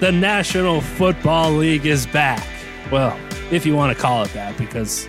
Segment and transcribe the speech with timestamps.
[0.00, 2.48] The National Football League is back.
[2.90, 5.04] Well, if you want to call it that, because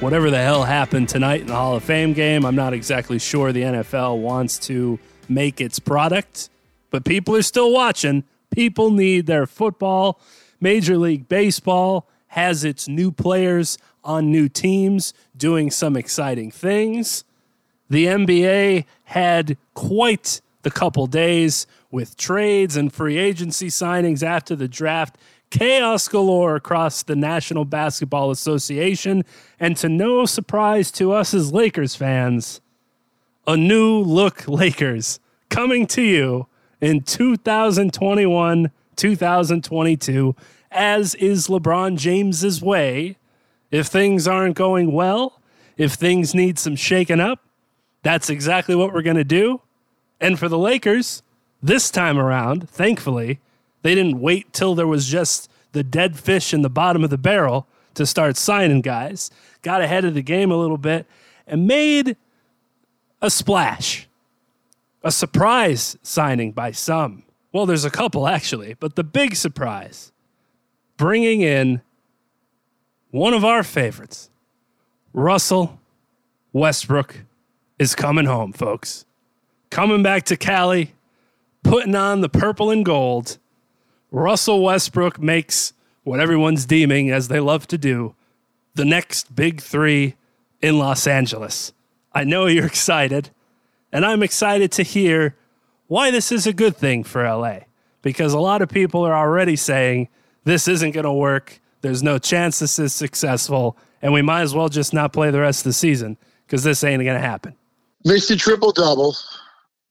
[0.00, 3.52] whatever the hell happened tonight in the Hall of Fame game, I'm not exactly sure
[3.52, 6.50] the NFL wants to make its product,
[6.90, 8.24] but people are still watching.
[8.50, 10.18] People need their football.
[10.60, 17.22] Major League Baseball has its new players on new teams doing some exciting things.
[17.88, 24.66] The NBA had quite the couple days with trades and free agency signings after the
[24.66, 25.16] draft.
[25.50, 29.24] Chaos galore across the National Basketball Association.
[29.60, 32.60] And to no surprise to us as Lakers fans,
[33.46, 36.48] a new look Lakers coming to you
[36.80, 40.36] in 2021 2022,
[40.70, 43.16] as is LeBron James's way.
[43.70, 45.40] If things aren't going well,
[45.76, 47.40] if things need some shaking up,
[48.02, 49.62] that's exactly what we're going to do.
[50.20, 51.22] And for the Lakers,
[51.62, 53.38] this time around, thankfully,
[53.82, 57.18] they didn't wait till there was just the dead fish in the bottom of the
[57.18, 59.30] barrel to start signing guys.
[59.62, 61.06] Got ahead of the game a little bit
[61.46, 62.16] and made
[63.20, 64.08] a splash.
[65.04, 67.24] A surprise signing by some.
[67.52, 70.12] Well, there's a couple actually, but the big surprise
[70.96, 71.82] bringing in
[73.10, 74.30] one of our favorites,
[75.12, 75.78] Russell
[76.52, 77.24] Westbrook,
[77.78, 79.04] is coming home, folks.
[79.70, 80.94] Coming back to Cali
[81.62, 83.38] putting on the purple and gold.
[84.10, 85.72] Russell Westbrook makes
[86.04, 88.14] what everyone's deeming, as they love to do,
[88.74, 90.16] the next big three
[90.60, 91.72] in Los Angeles.
[92.12, 93.30] I know you're excited,
[93.92, 95.36] and I'm excited to hear
[95.86, 97.60] why this is a good thing for LA
[98.02, 100.08] because a lot of people are already saying
[100.44, 101.60] this isn't going to work.
[101.80, 105.40] There's no chance this is successful, and we might as well just not play the
[105.40, 107.54] rest of the season because this ain't going to happen.
[108.06, 108.38] Mr.
[108.38, 109.16] Triple Double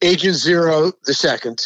[0.02, 1.64] Agent Zero the second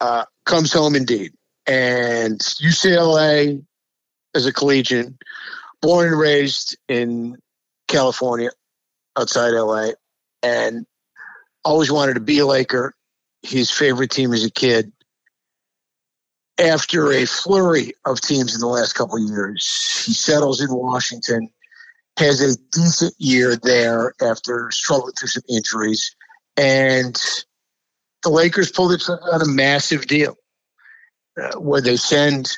[0.00, 1.32] uh, comes home indeed,
[1.66, 3.64] and UCLA
[4.34, 5.18] as a collegian,
[5.82, 7.36] born and raised in
[7.88, 8.50] California,
[9.18, 9.90] outside LA,
[10.44, 10.86] and
[11.64, 12.94] always wanted to be a Laker.
[13.42, 14.92] His favorite team as a kid.
[16.58, 21.48] After a flurry of teams in the last couple of years, he settles in Washington,
[22.16, 26.16] has a decent year there after struggling through some injuries
[26.58, 27.16] and
[28.24, 30.36] the Lakers pulled it on a massive deal
[31.40, 32.50] uh, where they send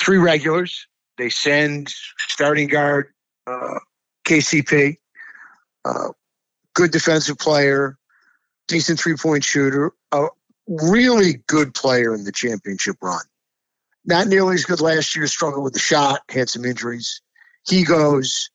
[0.00, 0.86] three regulars,
[1.18, 3.12] they send starting guard
[3.46, 3.78] uh,
[4.26, 4.96] KCP,
[5.84, 6.08] uh,
[6.74, 7.98] good defensive player,
[8.68, 10.26] decent three point shooter, a
[10.66, 13.22] really good player in the championship run.
[14.06, 17.20] Not nearly as good last year, struggled with the shot, had some injuries.
[17.68, 18.50] He goes.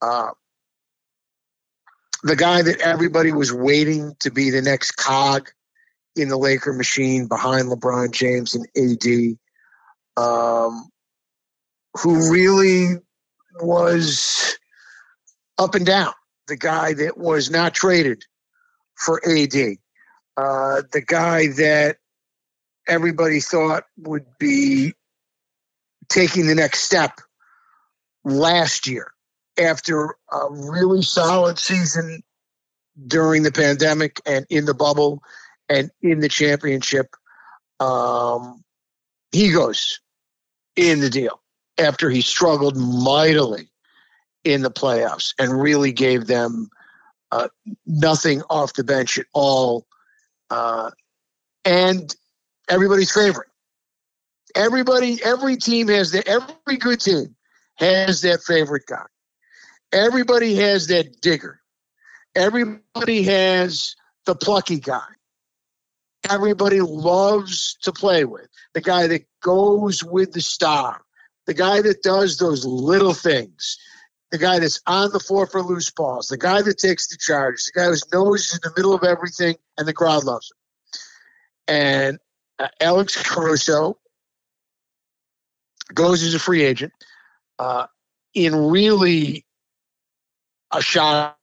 [0.00, 0.30] Uh,
[2.22, 5.50] the guy that everybody was waiting to be the next cog
[6.16, 10.88] in the Laker machine behind LeBron James and AD, um,
[11.94, 12.96] who really
[13.60, 14.58] was
[15.58, 16.12] up and down.
[16.48, 18.24] The guy that was not traded
[18.96, 19.76] for AD,
[20.36, 21.98] uh, the guy that
[22.88, 24.94] everybody thought would be
[26.08, 27.20] taking the next step
[28.24, 29.12] last year
[29.58, 32.22] after a really solid season
[33.06, 35.22] during the pandemic and in the bubble
[35.68, 37.14] and in the championship,
[37.80, 38.62] um,
[39.32, 40.00] he goes
[40.76, 41.40] in the deal
[41.78, 43.68] after he struggled mightily
[44.44, 46.68] in the playoffs and really gave them
[47.30, 47.48] uh,
[47.86, 49.86] nothing off the bench at all.
[50.50, 50.90] Uh,
[51.64, 52.14] and
[52.68, 53.48] everybody's favorite.
[54.54, 56.26] Everybody, every team has that.
[56.26, 57.36] Every good team
[57.76, 59.04] has that favorite guy.
[59.92, 61.60] Everybody has that digger.
[62.34, 63.96] Everybody has
[64.26, 65.06] the plucky guy.
[66.28, 71.02] Everybody loves to play with the guy that goes with the star,
[71.46, 73.78] the guy that does those little things.
[74.30, 77.64] the guy that's on the floor for loose balls, the guy that takes the charge,
[77.64, 81.74] the guy whose nose is in the middle of everything, and the crowd loves him.
[81.76, 82.18] And
[82.58, 83.98] uh, Alex Caruso
[85.94, 86.92] goes as a free agent
[87.58, 87.86] uh,
[88.34, 89.46] in really
[90.72, 91.36] a shot.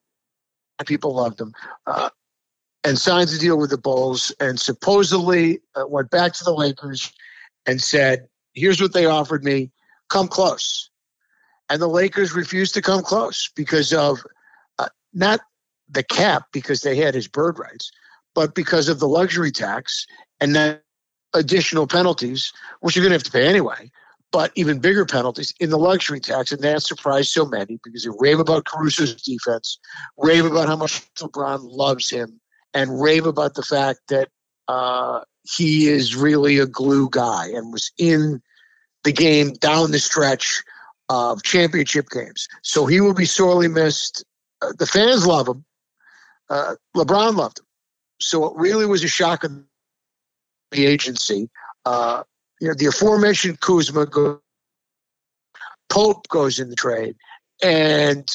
[0.86, 1.54] People loved him.
[1.88, 2.10] Uh,
[2.84, 7.12] and signed a deal with the Bulls and supposedly uh, went back to the Lakers
[7.66, 9.72] and said, Here's what they offered me.
[10.10, 10.90] Come close.
[11.70, 14.20] And the Lakers refused to come close because of
[14.78, 15.42] uh, not
[15.90, 17.92] the cap, because they had his bird rights,
[18.34, 20.06] but because of the luxury tax
[20.40, 20.80] and then
[21.34, 23.92] additional penalties, which you're going to have to pay anyway,
[24.36, 26.52] but even bigger penalties in the luxury tax.
[26.52, 29.80] And that surprised so many because they rave about Caruso's defense,
[30.18, 32.42] rave about how much LeBron loves him,
[32.74, 34.28] and rave about the fact that
[34.68, 38.42] uh, he is really a glue guy and was in
[39.06, 40.62] the game down the stretch
[41.08, 42.50] of championship games.
[42.62, 44.26] So he will be sorely missed.
[44.62, 45.64] Uh, the fans love him.
[46.50, 47.66] Uh, LeBron loved him.
[48.20, 49.54] So it really was a shock of
[50.72, 51.50] the agency.
[51.86, 52.24] Uh,
[52.66, 54.42] you know, the aforementioned Kuzma, go,
[55.88, 57.16] Pope goes in the trade,
[57.62, 58.28] and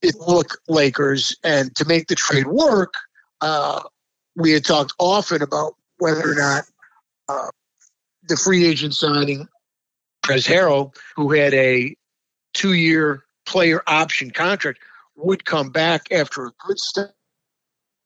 [0.00, 1.34] it look Lakers.
[1.42, 2.94] And to make the trade work,
[3.40, 3.82] uh,
[4.36, 6.64] we had talked often about whether or not
[7.28, 7.48] uh,
[8.28, 9.48] the free agent signing
[10.30, 11.96] as Harrell, who had a
[12.54, 14.78] two-year player option contract,
[15.16, 17.10] would come back after a good start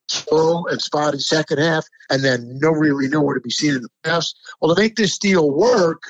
[0.08, 3.88] slow and spotty second half, and then no really nowhere to be seen in the
[4.04, 4.36] past.
[4.60, 6.02] Well, to make this deal work,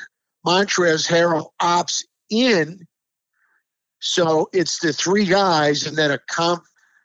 [0.46, 2.86] Montrezl Harrell opts in.
[4.00, 6.62] So it's the three guys and then a comp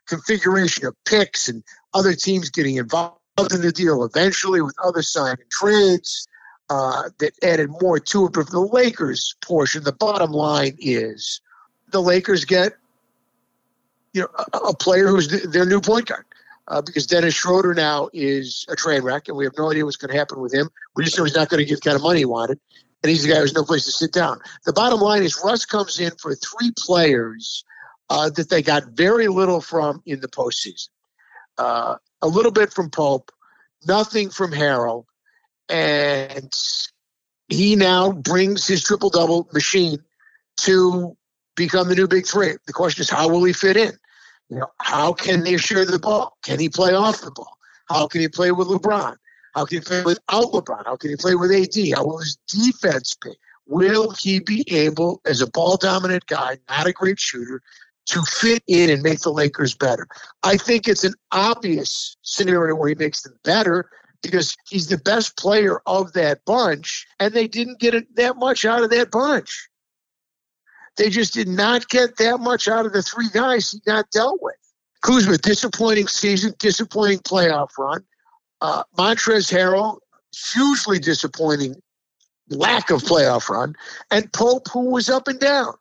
[0.07, 3.17] configuration of picks and other teams getting involved
[3.51, 6.27] in the deal eventually with other signing trades
[6.69, 8.33] uh, that added more to it.
[8.33, 11.41] But for the Lakers portion, the bottom line is
[11.91, 12.73] the Lakers get
[14.13, 16.25] you know a, a player who's their new point guard
[16.71, 19.97] uh, because Dennis Schroeder now is a train wreck, and we have no idea what's
[19.97, 20.69] going to happen with him.
[20.95, 22.59] We just know he's not going to get the kind of money he wanted,
[23.03, 24.39] and he's the guy who's no place to sit down.
[24.65, 27.65] The bottom line is Russ comes in for three players
[28.09, 30.87] uh, that they got very little from in the postseason.
[31.57, 33.31] Uh, a little bit from Pope,
[33.85, 35.03] nothing from Harrell,
[35.67, 36.53] and
[37.49, 39.97] he now brings his triple double machine
[40.61, 41.17] to
[41.57, 42.53] become the new big three.
[42.65, 43.91] The question is, how will he fit in?
[44.51, 46.37] You know, how can they share the ball?
[46.43, 47.57] Can he play off the ball?
[47.87, 49.15] How can he play with LeBron?
[49.55, 50.85] How can he play without LeBron?
[50.85, 51.95] How can he play with AD?
[51.95, 53.31] How will his defense be?
[53.65, 57.61] Will he be able, as a ball dominant guy, not a great shooter,
[58.07, 60.05] to fit in and make the Lakers better?
[60.43, 63.89] I think it's an obvious scenario where he makes them better
[64.21, 68.83] because he's the best player of that bunch, and they didn't get that much out
[68.83, 69.69] of that bunch.
[71.01, 74.39] They just did not get that much out of the three guys he got dealt
[74.39, 74.53] with.
[75.01, 78.03] Kuzma, disappointing season, disappointing playoff run.
[78.61, 79.97] Uh, Montrezl Harrell,
[80.53, 81.73] hugely disappointing
[82.49, 83.73] lack of playoff run.
[84.11, 85.73] And Pope, who was up and down.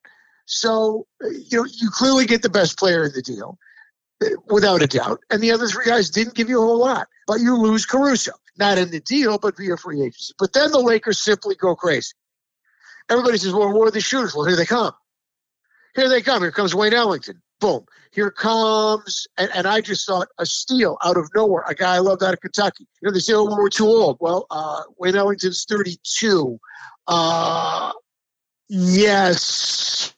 [0.46, 3.58] So, you know, you clearly get the best player in the deal,
[4.50, 5.20] without a doubt.
[5.28, 7.08] And the other three guys didn't give you a whole lot.
[7.26, 10.32] But you lose Caruso, not in the deal, but via free agency.
[10.38, 12.14] But then the Lakers simply go crazy.
[13.11, 14.34] Everybody says, well, where are the shooters?
[14.34, 14.94] Well, here they come.
[15.94, 16.42] Here they come.
[16.42, 17.40] Here comes Wayne Ellington.
[17.60, 17.84] Boom.
[18.12, 21.64] Here comes, and, and I just thought a steal out of nowhere.
[21.68, 22.87] A guy I loved out of Kentucky.
[23.00, 24.16] You know, they say, oh, we're too old.
[24.20, 26.59] Well, uh, Wayne Ellington's 32.
[27.06, 27.92] Uh,
[28.68, 30.14] yes.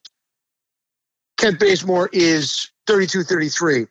[1.37, 3.87] Kent Bazemore is 32, 33.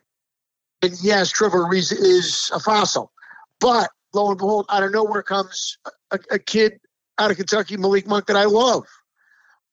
[0.82, 3.12] And yes, Trevor Ariza is a fossil.
[3.60, 5.78] But lo and behold, out of nowhere comes
[6.10, 6.80] a, a kid
[7.18, 8.86] out of Kentucky, Malik Monk, that I love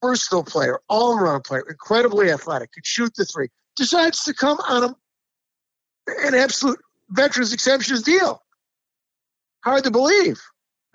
[0.02, 4.84] versatile player, all around player, incredibly athletic, could shoot the three, decides to come on
[4.84, 4.96] a,
[6.26, 6.80] an absolute
[7.10, 8.42] veterans exemptions deal.
[9.64, 10.40] Hard to believe.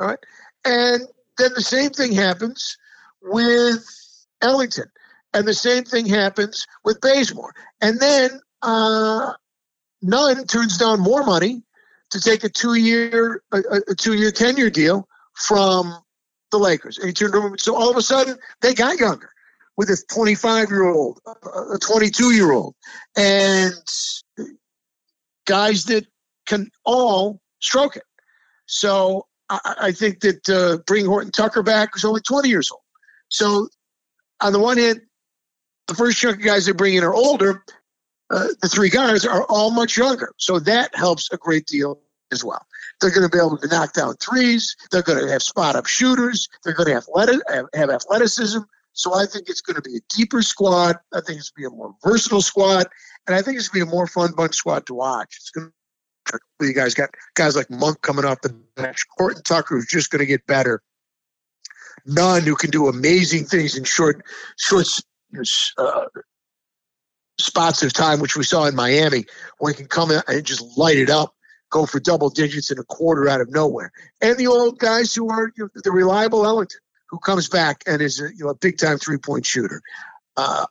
[0.00, 0.18] All right.
[0.64, 1.02] And
[1.38, 2.76] then the same thing happens
[3.22, 3.84] with
[4.40, 4.86] Ellington.
[5.32, 7.54] And the same thing happens with Bazemore.
[7.80, 9.32] And then uh,
[10.00, 11.62] Nunn turns down more money
[12.10, 15.98] to take a two year a, a two year tenure deal from
[16.54, 16.98] the Lakers.
[16.98, 17.56] And he turned over.
[17.58, 19.30] So all of a sudden, they got younger
[19.76, 21.20] with a 25 year old,
[21.72, 22.74] a 22 year old,
[23.16, 23.74] and
[25.46, 26.06] guys that
[26.46, 28.04] can all stroke it.
[28.66, 32.82] So I, I think that uh, bringing Horton Tucker back was only 20 years old.
[33.28, 33.68] So
[34.40, 35.00] on the one hand,
[35.88, 37.64] the first chunk of guys they bring in are older.
[38.30, 40.32] Uh, the three guys are all much younger.
[40.38, 42.00] So that helps a great deal
[42.32, 42.64] as well.
[43.00, 44.76] They're going to be able to knock down threes.
[44.90, 46.48] They're going to have spot up shooters.
[46.62, 48.60] They're going to have, have athleticism.
[48.92, 50.96] So I think it's going to be a deeper squad.
[51.12, 52.86] I think it's going to be a more versatile squad.
[53.26, 55.36] And I think it's going to be a more fun bunch squad to watch.
[55.36, 55.72] It's going to
[56.60, 60.20] you guys got guys like Monk coming off the bench, Horton Tucker, who's just going
[60.20, 60.82] to get better.
[62.06, 64.22] Nunn, who can do amazing things in short,
[64.58, 64.86] short
[65.78, 66.04] uh,
[67.38, 69.24] spots of time, which we saw in Miami,
[69.58, 71.33] where he can come in and just light it up,
[71.74, 73.90] go for double digits in a quarter out of nowhere.
[74.22, 78.00] And the old guys who are you know, the reliable Ellington, who comes back and
[78.00, 79.82] is a, you know, a big time three point shooter.
[80.36, 80.66] Uh,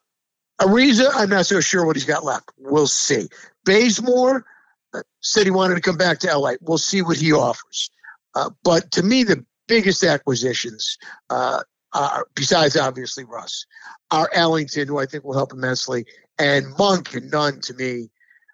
[0.62, 2.50] Ariza, I'm not so sure what he's got left.
[2.58, 3.28] We'll see.
[3.66, 4.46] Bazemore
[4.94, 6.54] uh, said he wanted to come back to LA.
[6.62, 7.92] We'll see what he offers.
[8.34, 10.98] Uh, but to me, the biggest acquisitions,
[11.30, 13.66] uh, are, besides obviously Russ,
[14.10, 16.06] are Ellington, who I think will help immensely,
[16.40, 18.10] and Monk and Nunn to me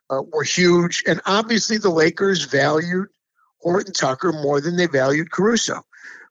[0.10, 1.04] uh, were huge.
[1.08, 3.08] And obviously, the Lakers valued
[3.62, 5.84] Horton Tucker more than they valued Caruso,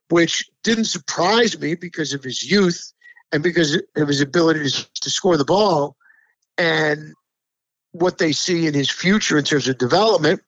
[0.09, 2.93] which didn't surprise me because of his youth
[3.31, 5.95] and because of his ability to, to score the ball
[6.57, 7.13] and
[7.91, 10.41] what they see in his future in terms of development.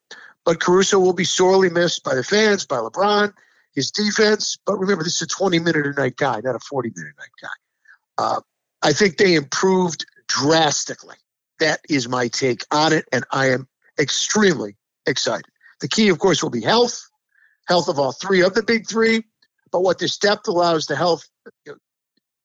[0.46, 3.34] But Caruso will be sorely missed by the fans, by LeBron,
[3.74, 4.58] his defense.
[4.66, 7.22] But remember, this is a 20 minute a night guy, not a 40 minute a
[7.22, 8.24] night guy.
[8.24, 8.42] Uh,
[8.82, 11.18] I think they improved drastically.
[11.62, 13.68] That is my take on it, and I am
[14.00, 14.76] extremely
[15.06, 15.46] excited.
[15.80, 17.00] The key, of course, will be health,
[17.68, 19.24] health of all three of the big three.
[19.72, 21.30] But what this depth allows the health,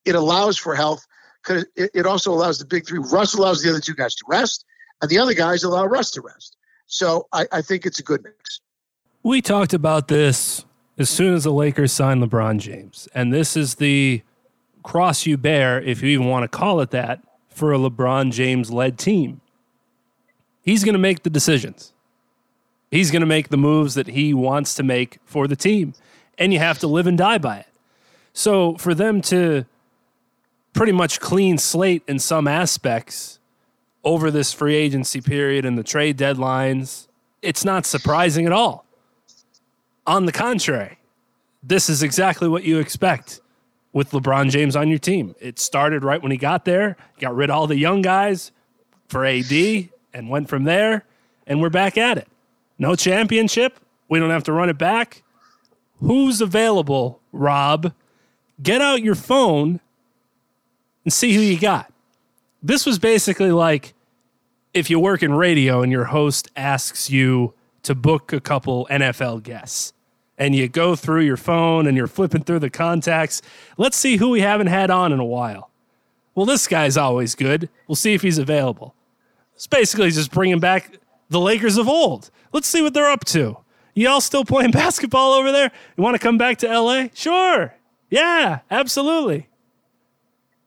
[0.04, 1.04] it allows for health
[1.42, 2.98] because it also allows the big three.
[2.98, 4.66] Russ allows the other two guys to rest,
[5.00, 6.54] and the other guys allow Russ to rest.
[6.84, 8.60] So I, I think it's a good mix.
[9.22, 10.66] We talked about this
[10.98, 14.22] as soon as the Lakers signed LeBron James, and this is the
[14.82, 17.22] cross you bear, if you even want to call it that,
[17.56, 19.40] for a LeBron James led team.
[20.60, 21.94] He's going to make the decisions.
[22.90, 25.94] He's going to make the moves that he wants to make for the team.
[26.36, 27.68] And you have to live and die by it.
[28.34, 29.64] So for them to
[30.74, 33.38] pretty much clean slate in some aspects
[34.04, 37.08] over this free agency period and the trade deadlines,
[37.40, 38.84] it's not surprising at all.
[40.06, 40.98] On the contrary,
[41.62, 43.40] this is exactly what you expect
[43.96, 45.34] with LeBron James on your team.
[45.40, 48.52] It started right when he got there, got rid of all the young guys
[49.08, 49.50] for AD,
[50.12, 51.06] and went from there,
[51.46, 52.28] and we're back at it.
[52.78, 53.80] No championship.
[54.10, 55.22] We don't have to run it back.
[56.00, 57.94] Who's available, Rob?
[58.62, 59.80] Get out your phone
[61.04, 61.90] and see who you got.
[62.62, 63.94] This was basically like
[64.74, 69.42] if you work in radio and your host asks you to book a couple NFL
[69.42, 69.94] guests
[70.38, 73.42] and you go through your phone and you're flipping through the contacts.
[73.76, 75.70] Let's see who we haven't had on in a while.
[76.34, 77.68] Well, this guy's always good.
[77.88, 78.94] We'll see if he's available.
[79.54, 80.98] It's basically just bringing back
[81.30, 82.30] the Lakers of old.
[82.52, 83.56] Let's see what they're up to.
[83.94, 85.70] Y'all still playing basketball over there?
[85.96, 87.06] You want to come back to LA?
[87.14, 87.74] Sure.
[88.10, 89.48] Yeah, absolutely.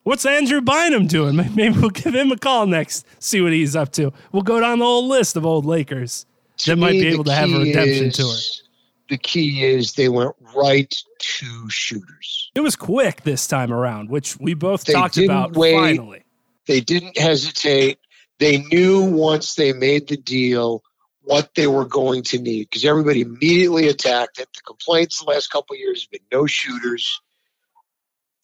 [0.04, 1.36] What's Andrew Bynum doing?
[1.56, 4.12] Maybe we'll give him a call next, see what he's up to.
[4.32, 6.26] We'll go down the whole list of old Lakers
[6.58, 8.66] to that might be able to have a redemption is, tour
[9.10, 12.51] the key is they went right to shooters.
[12.56, 16.24] It was quick this time around, which we both they talked about wait, finally.
[16.68, 18.00] They didn't hesitate.
[18.38, 20.84] They knew once they made the deal
[21.22, 24.48] what they were going to need because everybody immediately attacked it.
[24.54, 27.20] The complaints the last couple years have been no shooters.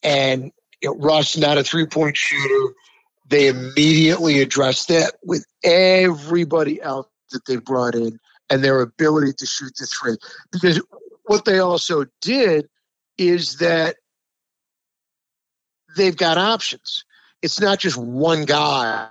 [0.03, 2.73] And you know, Russ, not a three point shooter.
[3.27, 9.45] They immediately addressed that with everybody else that they brought in and their ability to
[9.45, 10.17] shoot the three.
[10.51, 10.81] Because
[11.23, 12.67] what they also did
[13.17, 13.95] is that
[15.95, 17.05] they've got options.
[17.41, 19.09] It's not just one guy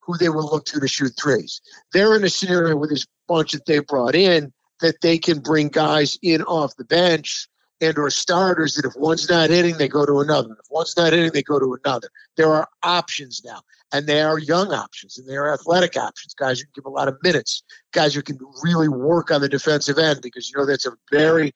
[0.00, 1.60] who they will look to to shoot threes.
[1.92, 5.68] They're in a scenario with this bunch that they brought in that they can bring
[5.68, 7.48] guys in off the bench
[7.80, 10.52] and or starters that if one's not hitting, they go to another.
[10.52, 12.08] If one's not hitting, they go to another.
[12.36, 13.60] There are options now,
[13.92, 16.34] and they are young options, and they are athletic options.
[16.34, 19.48] Guys who can give a lot of minutes, guys who can really work on the
[19.48, 21.52] defensive end because you know that's a very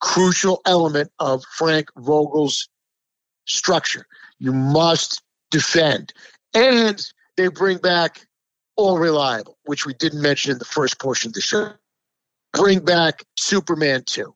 [0.00, 2.68] crucial element of Frank Vogel's
[3.46, 4.06] structure.
[4.38, 6.12] You must defend,
[6.52, 7.02] and
[7.36, 8.26] they bring back
[8.76, 11.72] all reliable, which we didn't mention in the first portion of the show.
[12.52, 14.34] Bring back Superman 2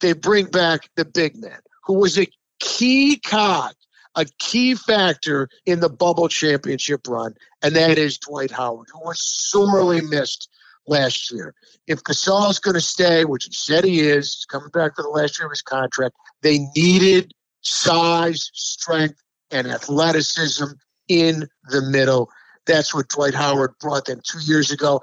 [0.00, 2.26] they bring back the big man, who was a
[2.60, 3.74] key cog,
[4.14, 9.20] a key factor in the bubble championship run, and that is Dwight Howard, who was
[9.20, 10.48] sorely missed
[10.86, 11.54] last year.
[11.86, 15.02] If Gasol is going to stay, which he said he is, he's coming back for
[15.02, 20.64] the last year of his contract, they needed size, strength, and athleticism
[21.08, 22.30] in the middle.
[22.66, 25.00] That's what Dwight Howard brought them two years ago.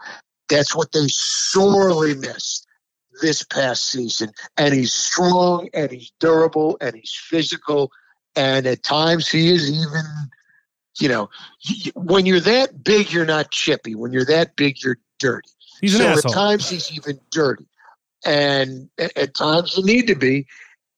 [0.50, 2.65] That's what they sorely missed
[3.22, 4.32] this past season.
[4.58, 7.92] And he's strong and he's durable and he's physical
[8.36, 10.04] And at times he is even,
[11.00, 11.30] you know,
[11.96, 13.96] when you're that big, you're not chippy.
[13.96, 15.50] When you're that big, you're dirty.
[15.82, 16.32] He's an so asshole.
[16.32, 17.66] at times he's even dirty.
[18.26, 20.48] And at, at times you need to be.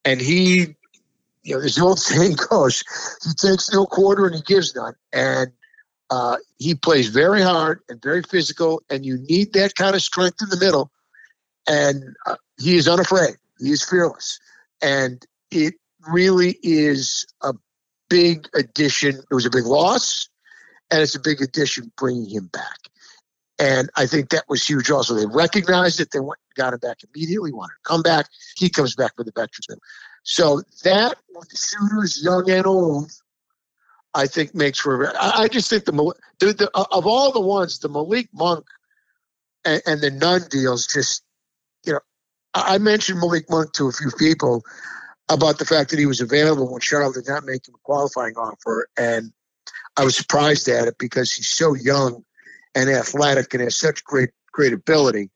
[0.06, 0.76] And he,
[1.44, 2.84] you know, this old saying goes,
[3.24, 4.96] he takes no quarter and he gives none.
[5.14, 5.52] And
[6.10, 10.42] uh, he plays very hard and very physical, and you need that kind of strength
[10.42, 10.92] in the middle.
[11.68, 13.36] And uh, he is unafraid.
[13.60, 14.40] He is fearless,
[14.82, 15.74] and it
[16.08, 17.54] really is a
[18.10, 19.18] big addition.
[19.30, 20.30] It was a big loss,
[20.92, 22.78] and it's a big addition bringing him back.
[23.60, 24.92] And I think that was huge.
[24.92, 26.12] Also, they recognized it.
[26.12, 27.52] They went, got him back immediately.
[27.52, 28.28] Wanted to come back.
[28.56, 29.82] He comes back with the veterans.
[30.24, 31.16] So that
[31.56, 33.12] shooters, young and old,
[34.14, 35.12] I think makes for.
[35.20, 38.66] I, just think the, the, the of all the ones, the Malik Monk
[39.66, 41.24] and, and the Nunn deals just,
[42.66, 44.64] I, mentioned Malik Monk to a few people
[45.30, 48.36] about the fact that he was available when Charlotte did not make him a qualifying
[48.36, 49.32] offer, and
[49.98, 52.24] I was surprised at it because he's so young
[52.76, 55.30] and athletic and has such great great ability,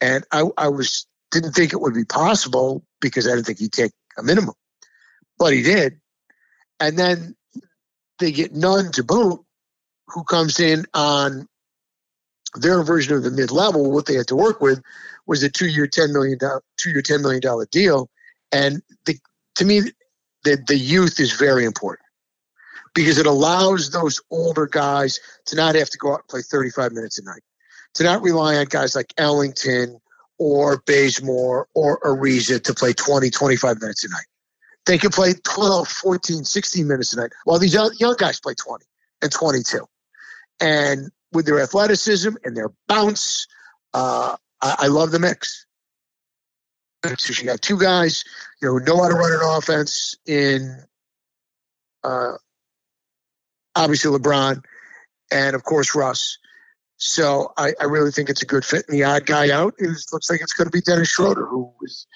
[0.00, 3.72] and I, I was didn't think it would be possible because I didn't think he'd
[3.72, 4.54] take a minimum,
[5.38, 6.00] but he did,
[6.80, 7.36] and then
[8.18, 9.44] they get Nunn to boot,
[10.08, 11.48] who comes in on
[12.54, 13.90] their version of the mid level.
[13.90, 14.82] What they had to work with
[15.26, 18.10] was a two year ten million dollar two year ten million dollar deal,
[18.52, 19.18] and the,
[19.56, 19.80] to me,
[20.44, 22.04] the the youth is very important
[22.94, 26.92] because it allows those older guys to not have to go out and play 35
[26.92, 27.42] minutes a night,
[27.94, 30.00] to not rely on guys like Ellington
[30.38, 34.26] or Bazemore or Ariza to play 20, 25 minutes a night.
[34.86, 38.84] They can play 12, 14, 16 minutes a night, while these young guys play 20
[39.22, 39.86] and 22.
[40.60, 43.46] And with their athleticism and their bounce,
[43.92, 45.66] uh, I, I, love the mix.
[47.18, 48.24] So you got two guys,
[48.62, 50.82] you know, who know how to run an offense in
[52.02, 52.32] uh,
[53.76, 54.62] obviously LeBron,
[55.30, 56.38] and of course Russ.
[56.96, 58.84] So I, I, really think it's a good fit.
[58.88, 61.72] And the odd guy out is looks like it's going to be Dennis Schroeder, who
[61.82, 62.06] is,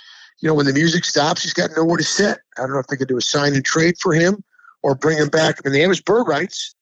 [0.41, 2.39] you know, when the music stops, he's got nowhere to sit.
[2.57, 4.43] I don't know if they could do a sign and trade for him
[4.83, 5.57] or bring him back.
[5.59, 6.75] I mean, they have his bird rights.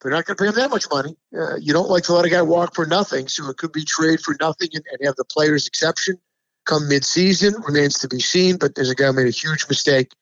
[0.00, 1.16] They're not going to pay him that much money.
[1.36, 3.84] Uh, you don't like to let a guy walk for nothing, so it could be
[3.84, 6.16] trade for nothing and, and have the player's exception
[6.64, 7.54] come mid-season.
[7.66, 10.12] Remains to be seen, but there's a guy who made a huge mistake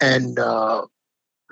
[0.00, 0.86] and uh,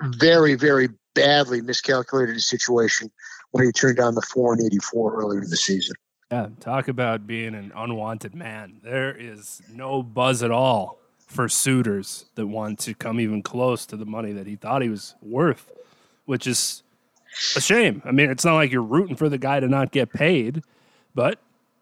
[0.01, 3.11] very, very badly miscalculated his situation
[3.51, 5.95] when he turned down the four and 84 earlier in the season.
[6.31, 8.79] Yeah, talk about being an unwanted man.
[8.83, 13.97] There is no buzz at all for suitors that want to come even close to
[13.97, 15.71] the money that he thought he was worth,
[16.25, 16.83] which is
[17.55, 18.01] a shame.
[18.05, 20.63] I mean, it's not like you're rooting for the guy to not get paid,
[21.13, 21.39] but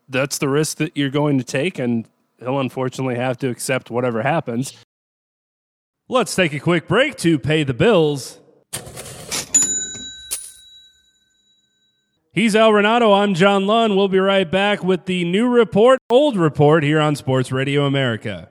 [0.09, 2.07] that's the risk that you're going to take, and
[2.39, 4.73] he'll unfortunately have to accept whatever happens.
[6.09, 8.39] Let's take a quick break to pay the bills.
[12.31, 13.19] He's Al Renauto.
[13.19, 13.97] I'm John Lund.
[13.97, 18.49] We'll be right back with the new report, old report here on Sports Radio America.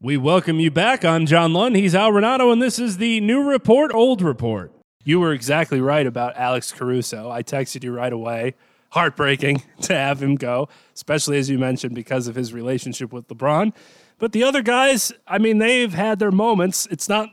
[0.00, 1.04] We welcome you back.
[1.04, 1.76] I'm John Lund.
[1.76, 4.72] He's Al Renauto, and this is the new report, old report.
[5.06, 7.30] You were exactly right about Alex Caruso.
[7.30, 8.54] I texted you right away.
[8.90, 13.72] Heartbreaking to have him go, especially as you mentioned, because of his relationship with LeBron.
[14.18, 16.88] But the other guys, I mean, they've had their moments.
[16.90, 17.28] It's not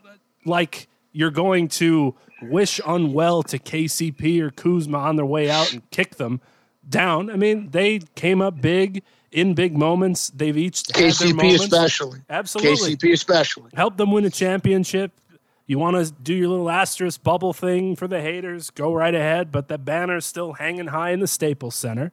[0.46, 5.90] like you're going to wish unwell to KCP or Kuzma on their way out and
[5.90, 6.42] kick them
[6.88, 7.32] down.
[7.32, 10.30] I mean, they came up big in big moments.
[10.30, 15.12] They've each KCP especially absolutely KCP especially helped them win a championship.
[15.66, 18.70] You want to do your little asterisk bubble thing for the haters?
[18.70, 22.12] Go right ahead, but the banner's still hanging high in the Staples Center.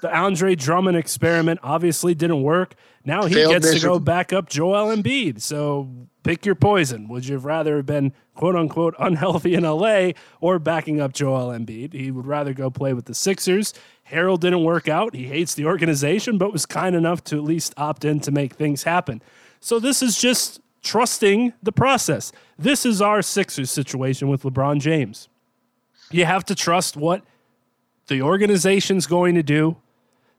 [0.00, 2.74] The Andre Drummond experiment obviously didn't work.
[3.04, 5.40] Now he Failed gets to go back up Joel Embiid.
[5.40, 7.08] So pick your poison.
[7.08, 11.48] Would you have rather have been quote unquote unhealthy in LA or backing up Joel
[11.48, 11.94] Embiid?
[11.94, 13.72] He would rather go play with the Sixers.
[14.10, 15.14] Harrell didn't work out.
[15.14, 18.54] He hates the organization, but was kind enough to at least opt in to make
[18.54, 19.22] things happen.
[19.60, 22.30] So this is just trusting the process.
[22.58, 25.28] This is our Sixers situation with LeBron James.
[26.10, 27.24] You have to trust what
[28.06, 29.78] the organization's going to do.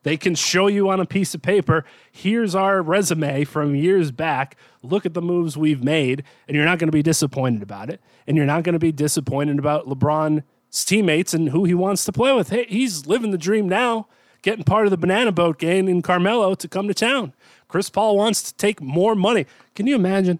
[0.03, 4.55] They can show you on a piece of paper, here's our resume from years back.
[4.83, 7.99] Look at the moves we've made, and you're not going to be disappointed about it.
[8.27, 10.43] And you're not going to be disappointed about LeBron's
[10.85, 12.49] teammates and who he wants to play with.
[12.49, 14.07] Hey, he's living the dream now,
[14.43, 17.33] getting part of the banana boat gang in Carmelo to come to town.
[17.67, 19.45] Chris Paul wants to take more money.
[19.73, 20.39] Can you imagine?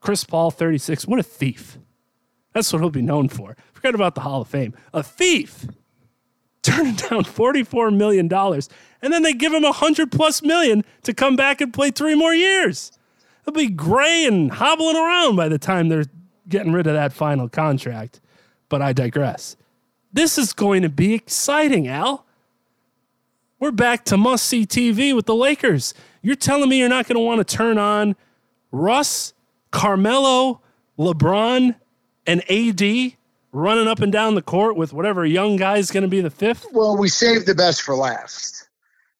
[0.00, 1.06] Chris Paul, 36.
[1.06, 1.78] What a thief.
[2.52, 3.56] That's what he'll be known for.
[3.72, 4.74] Forget about the Hall of Fame.
[4.92, 5.66] A thief
[6.62, 11.60] turning down $44 million, and then they give him 100 plus million to come back
[11.60, 12.92] and play three more years.
[13.44, 16.06] He'll be gray and hobbling around by the time they're
[16.48, 18.20] getting rid of that final contract,
[18.68, 19.56] but I digress.
[20.12, 22.24] This is going to be exciting, Al.
[23.58, 25.94] We're back to must see TV with the Lakers.
[26.22, 28.16] You're telling me you're not going to want to turn on
[28.70, 29.34] Russ,
[29.70, 30.60] Carmelo,
[30.98, 31.74] LeBron,
[32.26, 33.16] and AD
[33.52, 36.30] running up and down the court with whatever young guy is going to be the
[36.30, 36.66] fifth?
[36.72, 38.68] Well, we saved the best for last.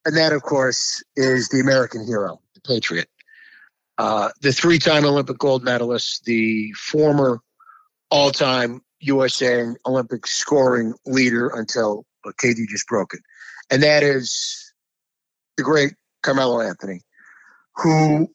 [0.04, 3.08] And that, of course, is the American hero, the Patriot.
[3.98, 7.40] Uh, the three time Olympic gold medalist, the former
[8.10, 13.20] all time USA Olympic scoring leader until KD just broke it.
[13.70, 14.72] And that is
[15.56, 17.00] the great Carmelo Anthony,
[17.76, 18.28] who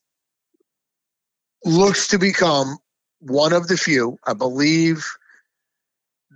[1.63, 2.77] looks to become
[3.19, 5.05] one of the few, I believe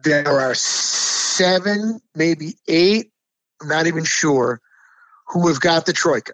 [0.03, 3.11] there are seven, maybe eight,
[3.61, 4.59] I'm not even sure,
[5.27, 6.33] who have got the troika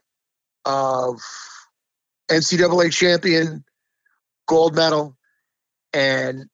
[0.66, 1.22] of
[2.30, 3.64] NCAA champion,
[4.48, 5.16] gold medal,
[5.94, 6.46] and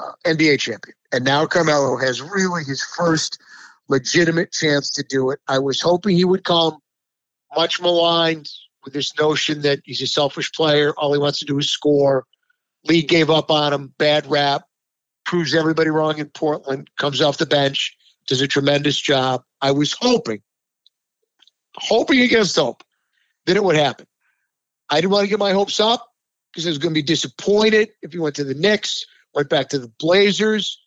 [0.00, 0.94] uh, NBA champion.
[1.12, 3.38] And now Carmelo has really his first
[3.88, 5.40] legitimate chance to do it.
[5.48, 6.78] I was hoping he would come
[7.56, 8.48] much maligned
[8.84, 10.92] with this notion that he's a selfish player.
[10.96, 12.24] All he wants to do is score.
[12.84, 14.64] League gave up on him, bad rap,
[15.24, 19.42] proves everybody wrong in Portland, comes off the bench, does a tremendous job.
[19.60, 20.42] I was hoping,
[21.76, 22.82] hoping against hope,
[23.46, 24.06] that it would happen.
[24.90, 26.08] I didn't want to get my hopes up
[26.52, 29.68] because I was going to be disappointed if he went to the Knicks, went back
[29.70, 30.78] to the Blazers.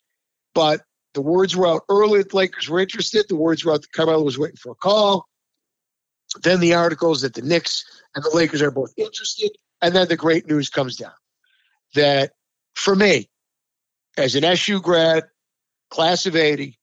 [0.53, 0.81] But
[1.13, 3.25] the words were out early the Lakers were interested.
[3.27, 5.27] The words were out Carmelo was waiting for a call.
[6.43, 9.51] Then the articles that the Knicks and the Lakers are both interested.
[9.81, 11.13] And then the great news comes down
[11.93, 12.31] that
[12.73, 13.29] for me,
[14.17, 15.23] as an SU grad,
[15.89, 16.77] class of 80,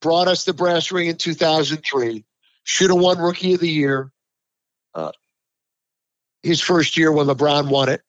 [0.00, 2.24] brought us the brass ring in 2003,
[2.64, 4.12] should have won Rookie of the Year,
[4.94, 5.12] uh,
[6.42, 8.02] his first year when LeBron won it,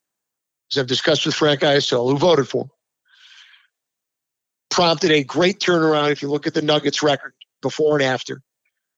[0.72, 2.70] as I've discussed with Frank Isola, who voted for him,
[4.70, 6.12] prompted a great turnaround.
[6.12, 8.42] If you look at the Nuggets record before and after,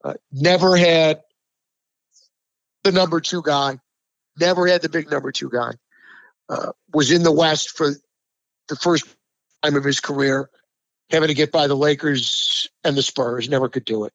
[0.04, 1.22] uh, never had
[2.84, 3.80] the number two guy,
[4.40, 5.72] never had the big number two guy.
[6.48, 7.92] Uh, was in the West for
[8.70, 9.06] the first
[9.64, 10.50] time of his career,
[11.12, 14.14] having to get by the Lakers and the Spurs, never could do it.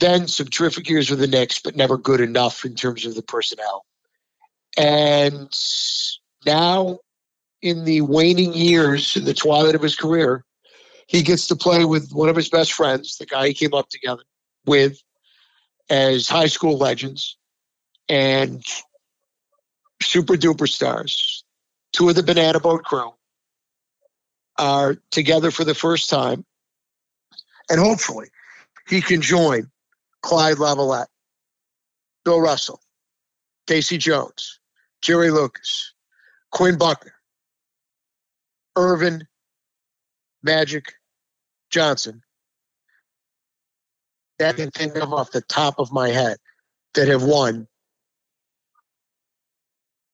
[0.00, 3.22] Then some terrific years with the Knicks, but never good enough in terms of the
[3.22, 3.84] personnel.
[4.78, 5.54] And
[6.46, 6.98] now,
[7.60, 10.44] in the waning years, in the twilight of his career,
[11.06, 13.90] he gets to play with one of his best friends, the guy he came up
[13.90, 14.22] together
[14.64, 14.98] with
[15.90, 17.36] as high school legends
[18.08, 18.64] and
[20.02, 21.44] super duper stars.
[21.92, 23.12] Two of the Banana Boat crew
[24.58, 26.44] are together for the first time.
[27.70, 28.28] And hopefully
[28.88, 29.70] he can join
[30.22, 31.06] Clyde Lovellette,
[32.24, 32.80] Bill Russell,
[33.66, 33.98] K.C.
[33.98, 34.60] Jones,
[35.00, 35.94] Jerry Lucas,
[36.50, 37.14] Quinn Buckner,
[38.76, 39.26] Earvin
[40.42, 40.94] Magic,
[41.70, 42.22] Johnson.
[44.38, 46.38] That can think of off the top of my head
[46.94, 47.68] that have won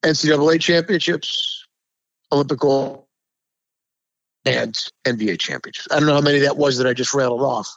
[0.02, 1.66] NCAA championships,
[2.32, 3.04] Olympic gold,
[4.44, 5.88] and NBA championships.
[5.90, 7.68] I don't know how many that was that I just rattled off,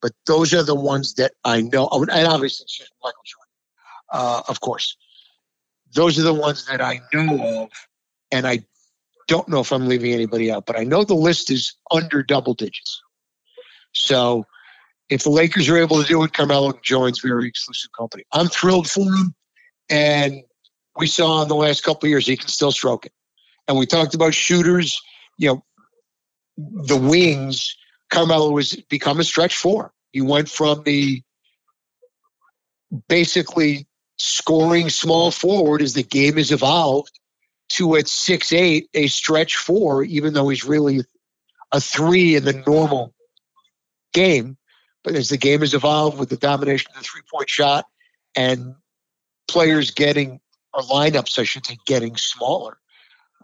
[0.00, 1.88] but those are the ones that I know.
[1.88, 2.66] And obviously,
[3.02, 3.52] Michael Jordan,
[4.12, 4.96] uh, of course.
[5.94, 7.70] Those are the ones that I know of,
[8.30, 8.60] and I
[9.28, 12.54] don't know if I'm leaving anybody out, but I know the list is under double
[12.54, 13.02] digits.
[13.92, 14.44] So
[15.08, 18.24] if the Lakers are able to do it, Carmelo joins very exclusive company.
[18.32, 19.34] I'm thrilled for him,
[19.88, 20.42] and
[20.96, 23.12] we saw in the last couple years he can still stroke it.
[23.68, 25.00] And we talked about shooters,
[25.38, 25.64] you know,
[26.56, 27.76] the wings.
[28.10, 29.92] Carmelo has become a stretch four.
[30.12, 31.22] He went from the
[33.08, 37.18] basically scoring small forward as the game has evolved
[37.68, 41.00] to at six eight a stretch four, even though he's really
[41.72, 43.12] a three in the normal
[44.14, 44.56] game.
[45.02, 47.86] But as the game has evolved with the domination of the three point shot
[48.34, 48.74] and
[49.48, 50.40] players getting
[50.76, 52.78] or lineups, I should say, getting smaller,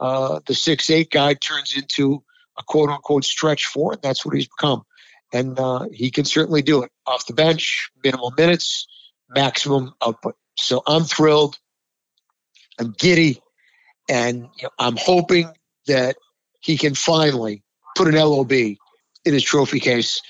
[0.00, 2.22] uh, the six eight guy turns into
[2.58, 4.82] a quote unquote stretch four, and that's what he's become.
[5.32, 8.86] And uh, he can certainly do it off the bench, minimal minutes,
[9.30, 10.36] maximum output.
[10.58, 11.58] So I'm thrilled.
[12.78, 13.40] I'm giddy.
[14.10, 15.48] And you know, I'm hoping
[15.86, 16.16] that
[16.60, 17.62] he can finally
[17.96, 18.76] put an LOB in
[19.24, 20.20] his trophy case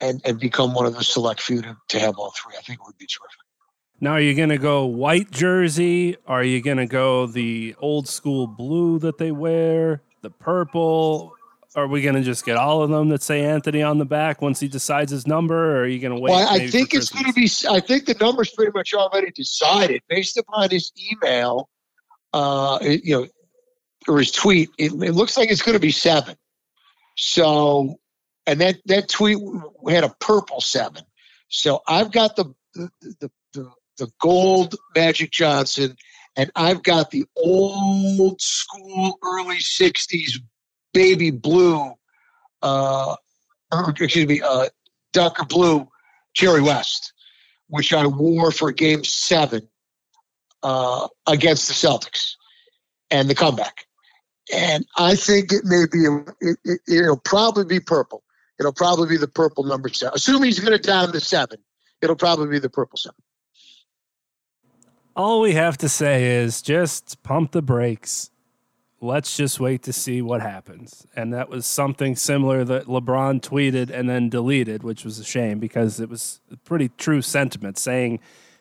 [0.00, 2.54] and, and become one of the select few to, to have all three.
[2.56, 3.38] I think it would be terrific.
[4.00, 6.16] Now, are you going to go white jersey?
[6.26, 11.34] Are you going to go the old school blue that they wear, the purple?
[11.74, 14.40] Are we going to just get all of them that say Anthony on the back
[14.40, 16.30] once he decides his number, or are you going to wait?
[16.30, 17.50] Well, I think it's going to be.
[17.68, 21.68] I think the number's pretty much already decided based upon his email.
[22.32, 23.26] Uh, you know,
[24.06, 26.36] or his tweet, it, it looks like it's going to be seven.
[27.16, 27.96] So,
[28.46, 29.38] and that that tweet
[29.88, 31.02] had a purple seven.
[31.48, 35.96] So I've got the the the, the, the gold Magic Johnson,
[36.36, 40.38] and I've got the old school early '60s
[40.92, 41.92] baby blue.
[42.62, 43.16] Uh,
[43.72, 44.68] excuse me, uh,
[45.12, 45.88] darker blue
[46.34, 47.12] Jerry West,
[47.68, 49.68] which I wore for Game Seven
[50.62, 52.34] uh, against the Celtics
[53.10, 53.86] and the comeback.
[54.52, 56.06] And I think it may be,
[56.40, 58.22] it, it, it'll probably be purple.
[58.58, 60.14] It'll probably be the purple number seven.
[60.16, 61.58] Assuming he's going to down to seven,
[62.02, 63.16] it'll probably be the purple seven.
[65.18, 68.30] All we have to say is just pump the brakes.
[69.00, 71.08] Let's just wait to see what happens.
[71.16, 75.58] And that was something similar that LeBron tweeted and then deleted, which was a shame
[75.58, 78.20] because it was a pretty true sentiment saying,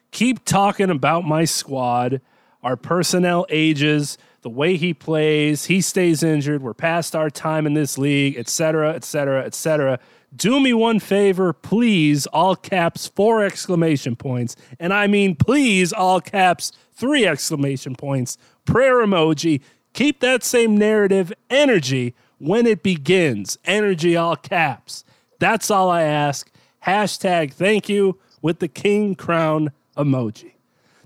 [0.09, 2.21] keep talking about my squad.
[2.63, 6.63] Our personnel ages, the way he plays, he stays injured.
[6.63, 9.99] We're past our time in this league, etc., etc., etc.
[10.37, 14.55] Do me one favor, please, all caps, four exclamation points.
[14.79, 18.37] And I mean, please, all caps, three exclamation points.
[18.63, 19.61] Prayer emoji.
[19.93, 23.57] Keep that same narrative energy when it begins.
[23.65, 25.03] Energy, all caps.
[25.39, 26.51] That's all I ask.
[26.85, 30.51] Hashtag thank you with the king crown emoji.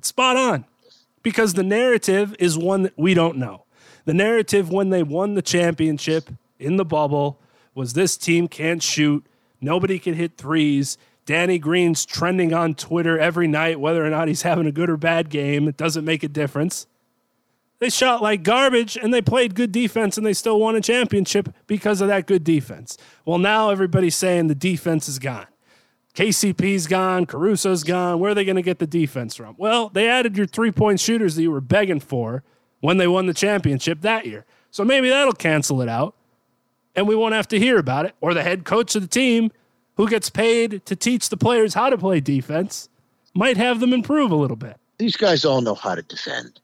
[0.02, 0.65] Spot on.
[1.24, 3.63] Because the narrative is one that we don't know.
[4.04, 7.39] The narrative when they won the championship in the bubble
[7.76, 9.26] was this team can't shoot.
[9.60, 10.98] Nobody can hit threes.
[11.26, 14.98] Danny Green's trending on Twitter every night, whether or not he's having a good or
[14.98, 15.68] bad game.
[15.68, 16.88] It doesn't make a difference.
[17.80, 21.50] They shot like garbage and they played good defense and they still won a championship
[21.66, 22.98] because of that good defense.
[23.26, 25.48] Well, now everybody's saying the defense is gone.
[26.14, 28.20] KCP's gone, Caruso's gone.
[28.20, 29.56] Where are they going to get the defense from?
[29.58, 32.44] Well, they added your three point shooters that you were begging for
[32.82, 34.46] when they won the championship that year.
[34.70, 36.16] So maybe that'll cancel it out
[36.95, 38.15] and we won't have to hear about it.
[38.21, 39.51] Or the head coach of the team
[39.95, 42.89] who gets paid to teach the players how to play defense
[43.34, 44.77] might have them improve a little bit.
[44.97, 46.60] These guys all know how to defend.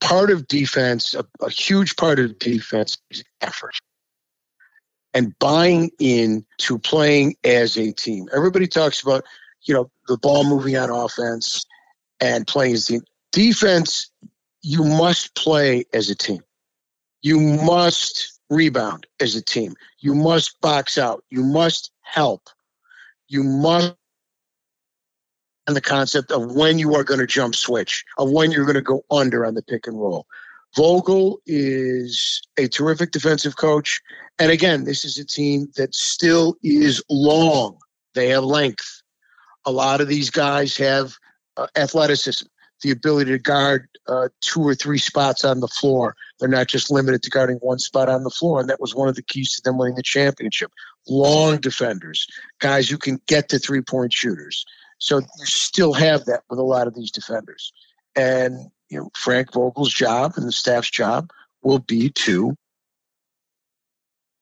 [0.00, 3.74] Part of defense, a, a huge part of defense is effort
[5.14, 8.28] and buying in to playing as a team.
[8.34, 9.24] Everybody talks about,
[9.62, 11.66] you know, the ball moving on offense
[12.20, 13.02] and playing as a team.
[13.30, 14.10] Defense,
[14.62, 16.40] you must play as a team.
[17.20, 19.74] You must rebound as a team.
[19.98, 21.24] You must box out.
[21.30, 22.48] You must help.
[23.28, 23.94] You must
[25.66, 28.74] and the concept of when you are going to jump switch, of when you're going
[28.74, 30.26] to go under on the pick and roll.
[30.74, 34.00] Vogel is a terrific defensive coach.
[34.38, 37.78] And again, this is a team that still is long.
[38.14, 39.02] They have length.
[39.64, 41.14] A lot of these guys have
[41.56, 42.46] uh, athleticism,
[42.82, 46.16] the ability to guard uh, two or three spots on the floor.
[46.38, 48.60] They're not just limited to guarding one spot on the floor.
[48.60, 50.72] And that was one of the keys to them winning the championship.
[51.08, 52.26] Long defenders,
[52.58, 54.64] guys who can get to three point shooters.
[54.98, 57.72] So you still have that with a lot of these defenders.
[58.14, 61.30] And you know, Frank Vogel's job and the staff's job
[61.62, 62.54] will be to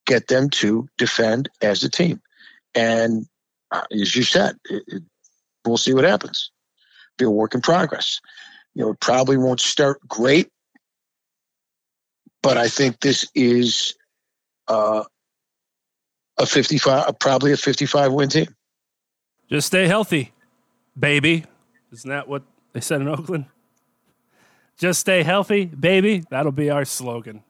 [0.07, 2.21] get them to defend as a team.
[2.75, 3.27] And
[3.71, 5.03] uh, as you said, it, it,
[5.65, 6.51] we'll see what happens.
[7.21, 8.21] Be a work in progress.
[8.75, 10.49] You know, it probably won't start great,
[12.43, 13.95] but I think this is
[14.69, 15.05] uh,
[16.39, 18.47] a 55, probably a 55 win team.
[19.51, 20.33] Just stay healthy,
[20.99, 21.45] baby.
[21.93, 23.45] Isn't that what they said in Oakland?
[24.79, 26.25] Just stay healthy, baby.
[26.31, 27.43] That'll be our slogan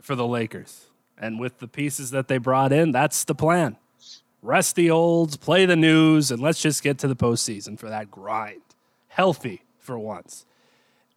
[0.00, 0.86] for the Lakers.
[1.16, 3.76] And with the pieces that they brought in, that's the plan.
[4.42, 8.10] Rest the olds, play the news, and let's just get to the postseason for that
[8.10, 8.62] grind.
[9.16, 10.44] Healthy for once.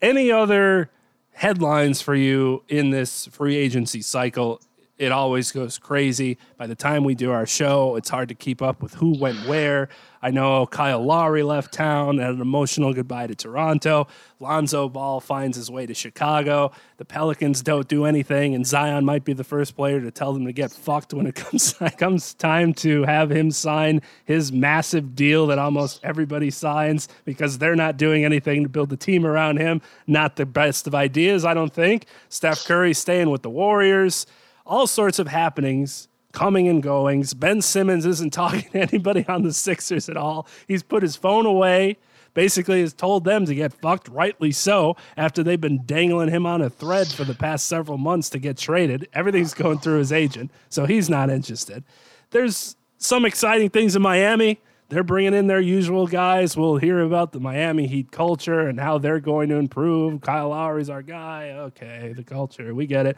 [0.01, 0.89] Any other
[1.33, 4.61] headlines for you in this free agency cycle?
[4.99, 6.37] It always goes crazy.
[6.57, 9.47] By the time we do our show, it's hard to keep up with who went
[9.47, 9.87] where.
[10.21, 14.07] I know Kyle Lowry left town and an emotional goodbye to Toronto.
[14.41, 16.73] Lonzo Ball finds his way to Chicago.
[16.97, 20.45] The Pelicans don't do anything, and Zion might be the first player to tell them
[20.45, 25.47] to get fucked when it comes comes time to have him sign his massive deal
[25.47, 29.81] that almost everybody signs because they're not doing anything to build the team around him.
[30.07, 32.05] Not the best of ideas, I don't think.
[32.27, 34.25] Steph Curry staying with the Warriors.
[34.69, 37.33] All sorts of happenings coming and goings.
[37.33, 40.47] Ben Simmons isn't talking to anybody on the Sixers at all.
[40.67, 41.97] He's put his phone away.
[42.35, 46.61] Basically, has told them to get fucked, rightly so, after they've been dangling him on
[46.61, 49.09] a thread for the past several months to get traded.
[49.11, 51.83] Everything's going through his agent, so he's not interested.
[52.29, 54.61] There's some exciting things in Miami.
[54.89, 56.55] They're bringing in their usual guys.
[56.55, 60.21] We'll hear about the Miami Heat culture and how they're going to improve.
[60.21, 61.49] Kyle Lowry's our guy.
[61.49, 63.17] Okay, the culture, we get it.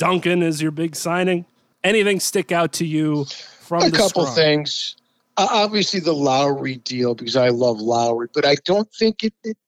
[0.00, 1.44] Duncan is your big signing.
[1.84, 3.26] Anything stick out to you
[3.60, 4.34] from a the couple scrum?
[4.34, 4.96] things.
[5.36, 9.34] Uh, obviously, the Lowry deal because I love Lowry, but I don't think it.
[9.44, 9.58] it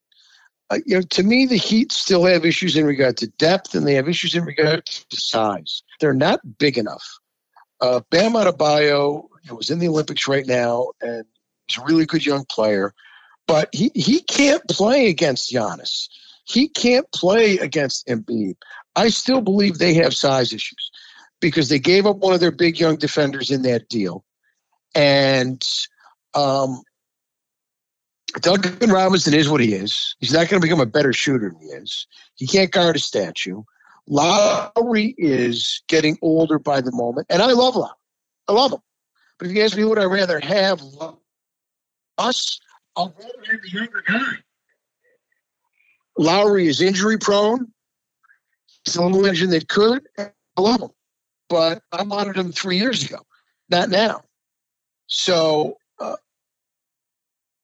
[0.70, 3.86] uh, you know, to me, the Heat still have issues in regard to depth, and
[3.86, 5.82] they have issues in regard to size.
[6.00, 7.04] They're not big enough.
[7.82, 11.26] Uh, Bam Adebayo you know, was in the Olympics right now, and
[11.68, 12.94] he's a really good young player,
[13.46, 16.08] but he he can't play against Giannis.
[16.44, 18.56] He can't play against Embiid.
[18.94, 20.90] I still believe they have size issues
[21.40, 24.24] because they gave up one of their big young defenders in that deal.
[24.94, 25.66] And
[26.34, 26.82] um,
[28.40, 30.14] Duncan Robinson is what he is.
[30.20, 32.06] He's not going to become a better shooter than he is.
[32.36, 33.62] He can't guard a statue.
[34.06, 37.92] Lowry is getting older by the moment, and I love Lowry.
[38.48, 38.80] I love him.
[39.38, 40.82] But if you ask me, would I rather have
[42.18, 42.60] us?
[42.96, 44.32] I'll rather have the younger guy.
[46.18, 47.71] Lowry is injury prone.
[48.84, 50.06] He's the little engine could.
[50.18, 50.90] I love him.
[51.48, 53.18] But I wanted them three years ago,
[53.68, 54.22] not now.
[55.06, 56.16] So uh,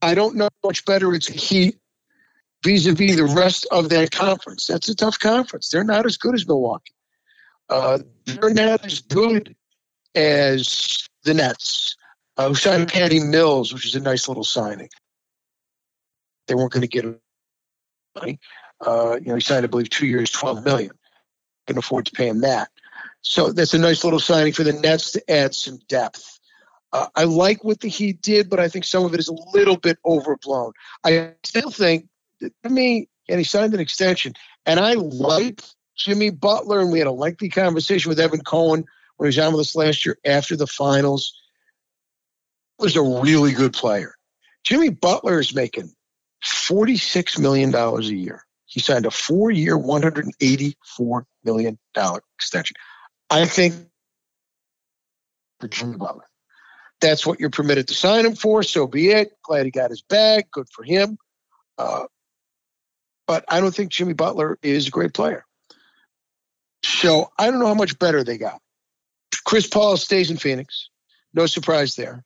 [0.02, 1.78] I don't know much better it's Heat
[2.64, 4.66] vis-a-vis the rest of that conference.
[4.66, 5.68] That's a tough conference.
[5.68, 6.92] They're not as good as Milwaukee.
[7.68, 9.54] Uh, they're not as good
[10.14, 11.96] as the Nets.
[12.36, 14.88] Uh, who signed Patty Mills, which is a nice little signing.
[16.46, 17.04] They weren't going to get
[18.14, 18.38] money.
[18.80, 20.92] Uh, you know, he signed, I believe, two years, twelve million.
[21.68, 22.70] Can afford to pay him that.
[23.20, 26.40] So that's a nice little signing for the Nets to add some depth.
[26.94, 29.36] Uh, I like what the Heat did, but I think some of it is a
[29.52, 30.72] little bit overblown.
[31.04, 32.08] I still think,
[32.40, 34.32] to me, and he signed an extension,
[34.64, 35.60] and I like
[35.94, 38.86] Jimmy Butler, and we had a lengthy conversation with Evan Cohen
[39.18, 41.34] when he was on with us last year after the finals.
[42.78, 44.14] Was a really good player.
[44.64, 45.92] Jimmy Butler is making
[46.42, 48.46] $46 million a year.
[48.66, 52.76] He signed a four year, $184 million dollar extension.
[53.30, 53.74] I think
[55.60, 56.24] for Jimmy Butler.
[57.00, 58.62] That's what you're permitted to sign him for.
[58.62, 59.32] So be it.
[59.42, 60.46] Glad he got his bag.
[60.50, 61.18] Good for him.
[61.76, 62.06] Uh,
[63.26, 65.44] but I don't think Jimmy Butler is a great player.
[66.84, 68.60] So I don't know how much better they got.
[69.44, 70.90] Chris Paul stays in Phoenix.
[71.34, 72.24] No surprise there.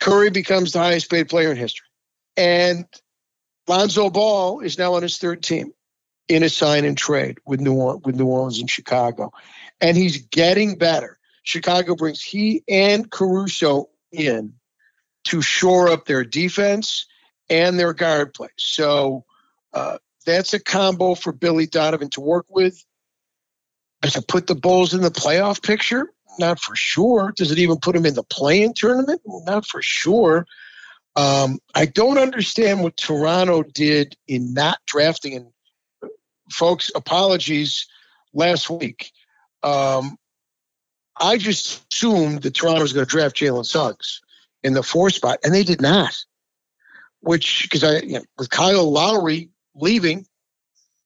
[0.00, 1.86] Curry becomes the highest paid player in history.
[2.36, 2.86] And
[3.68, 5.72] Lonzo Ball is now on his third team
[6.30, 9.32] in a sign and trade with New Orleans, with New Orleans and Chicago.
[9.80, 11.18] And he's getting better.
[11.42, 14.54] Chicago brings he and Caruso in
[15.24, 17.06] to shore up their defense
[17.48, 18.50] and their guard play.
[18.58, 19.24] So
[19.72, 22.84] uh, that's a combo for Billy Donovan to work with.
[24.00, 26.12] Does it put the Bulls in the playoff picture?
[26.38, 27.32] Not for sure.
[27.36, 29.20] Does it even put them in the play-in tournament?
[29.26, 30.46] Not for sure.
[31.16, 35.34] Um, I don't understand what Toronto did in not drafting.
[35.34, 35.46] And
[36.50, 37.86] folks, apologies
[38.32, 39.12] last week.
[39.62, 40.16] Um,
[41.18, 44.20] I just assumed that Toronto was going to draft Jalen Suggs
[44.62, 46.16] in the four spot, and they did not.
[47.20, 50.26] Which, because I, you know, with Kyle Lowry leaving,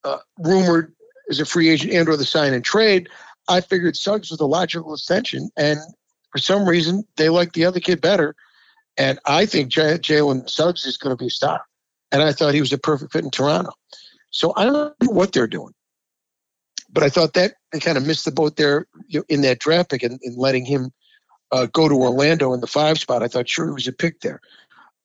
[0.04, 0.94] uh, rumored
[1.28, 3.08] as a free agent and or the sign and trade,
[3.48, 5.80] I figured Suggs was a logical extension, and
[6.30, 8.36] for some reason they liked the other kid better,
[8.96, 11.64] and I think J- Jalen Suggs is going to be a star,
[12.12, 13.72] and I thought he was a perfect fit in Toronto.
[14.34, 15.74] So I don't know what they're doing,
[16.92, 18.88] but I thought that they kind of missed the boat there
[19.28, 20.90] in that draft pick and, and letting him
[21.52, 23.22] uh, go to Orlando in the five spot.
[23.22, 24.40] I thought sure he was a pick there,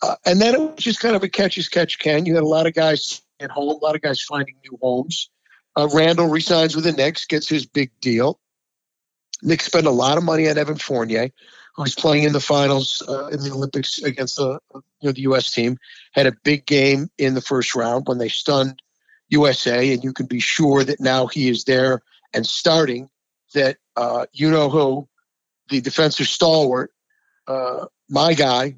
[0.01, 2.25] uh, and then it was just kind of a catch as catch can.
[2.25, 5.29] You had a lot of guys at home, a lot of guys finding new homes.
[5.75, 8.39] Uh, Randle resigns with the Knicks, gets his big deal.
[9.43, 11.29] Knicks spend a lot of money on Evan Fournier,
[11.75, 15.51] who's playing in the finals uh, in the Olympics against the you know the U.S.
[15.51, 15.77] team.
[16.13, 18.81] Had a big game in the first round when they stunned
[19.29, 22.01] USA, and you can be sure that now he is there
[22.33, 23.09] and starting.
[23.53, 25.07] That uh, you know who,
[25.69, 26.91] the defensive stalwart,
[27.47, 28.75] uh, my guy,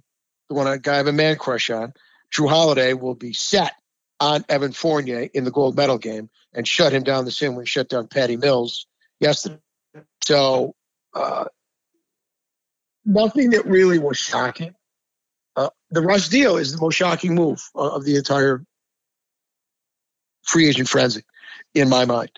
[0.48, 1.94] the one I, guy I have a man crush on,
[2.34, 3.74] Jrue Holiday will be set
[4.20, 7.64] on Evan Fournier in the gold medal game and shut him down the same way
[7.64, 8.86] he shut down Patty Mills
[9.20, 9.60] yesterday.
[10.24, 10.76] So
[11.14, 11.46] uh,
[13.04, 14.76] nothing that really was shocking.
[15.56, 18.64] Uh, the Russ deal is the most shocking move of the entire
[20.44, 21.24] free agent frenzy,
[21.74, 22.32] in my mind.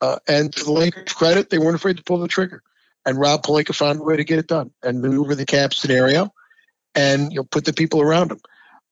[0.00, 2.62] Uh, and to the Lakers' credit, they weren't afraid to pull the trigger.
[3.04, 6.32] And Rob Pelinka found a way to get it done and maneuver the cap scenario,
[6.94, 8.40] and you know put the people around him.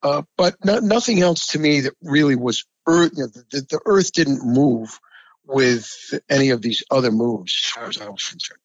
[0.03, 3.12] Uh, but no, nothing else to me that really was earth.
[3.14, 5.01] You know, the, the, earth didn't move
[5.45, 8.61] with any of these other moves, as far as I was concerned.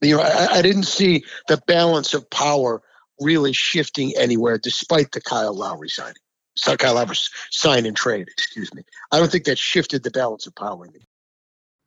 [0.00, 2.82] You know, I, I didn't see the balance of power
[3.20, 6.14] really shifting anywhere, despite the Kyle Lowry signing.
[6.78, 7.16] Kyle Lowry
[7.50, 8.82] sign and trade, excuse me.
[9.10, 10.86] I don't think that shifted the balance of power.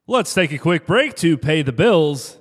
[0.07, 2.38] Let's take a quick break to pay the bills.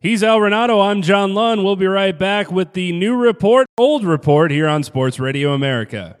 [0.00, 0.84] He's Al Renauto.
[0.84, 1.64] I'm John Lund.
[1.64, 6.18] We'll be right back with the new report, old report here on Sports Radio America.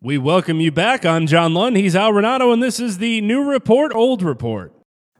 [0.00, 1.04] We welcome you back.
[1.04, 1.76] I'm John Lund.
[1.76, 4.72] He's Al Renauto, and this is the new report, old report.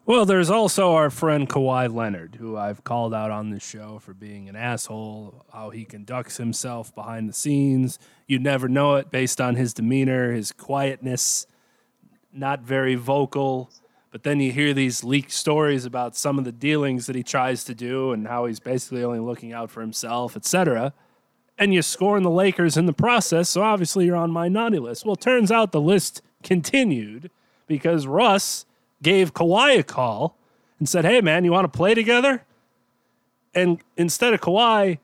[0.07, 4.15] Well, there's also our friend Kawhi Leonard, who I've called out on this show for
[4.15, 7.99] being an asshole, how he conducts himself behind the scenes.
[8.29, 11.49] You'd never know it based on his demeanor, his quietness,
[12.33, 13.69] not very vocal.
[14.13, 17.65] But then you hear these leaked stories about some of the dealings that he tries
[17.65, 20.93] to do and how he's basically only looking out for himself, etc.
[21.59, 25.05] And you scorn the Lakers in the process, so obviously you're on my naughty list.
[25.05, 27.29] Well, turns out the list continued
[27.67, 28.66] because Russ
[29.03, 30.37] gave Kawhi a call
[30.79, 32.45] and said, Hey, man, you want to play together?
[33.55, 34.99] And instead of Kawhi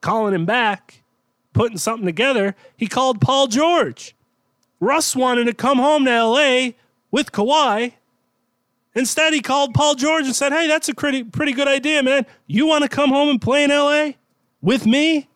[0.00, 1.02] calling him back,
[1.52, 4.14] putting something together, he called Paul George.
[4.78, 6.70] Russ wanted to come home to LA
[7.10, 7.94] with Kawhi
[8.96, 12.24] Instead, he called Paul George and said, Hey, that's a pretty, pretty good idea, man.
[12.46, 14.12] You want to come home and play in LA
[14.62, 15.28] with me?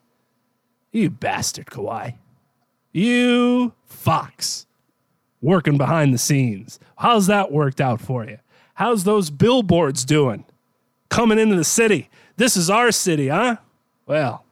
[0.93, 2.15] You bastard, Kawhi.
[2.93, 4.67] You fox.
[5.43, 6.78] Working behind the scenes.
[6.99, 8.38] How's that worked out for you?
[8.74, 10.45] How's those billboards doing?
[11.09, 12.09] Coming into the city.
[12.36, 13.57] This is our city, huh?
[14.07, 14.45] Well,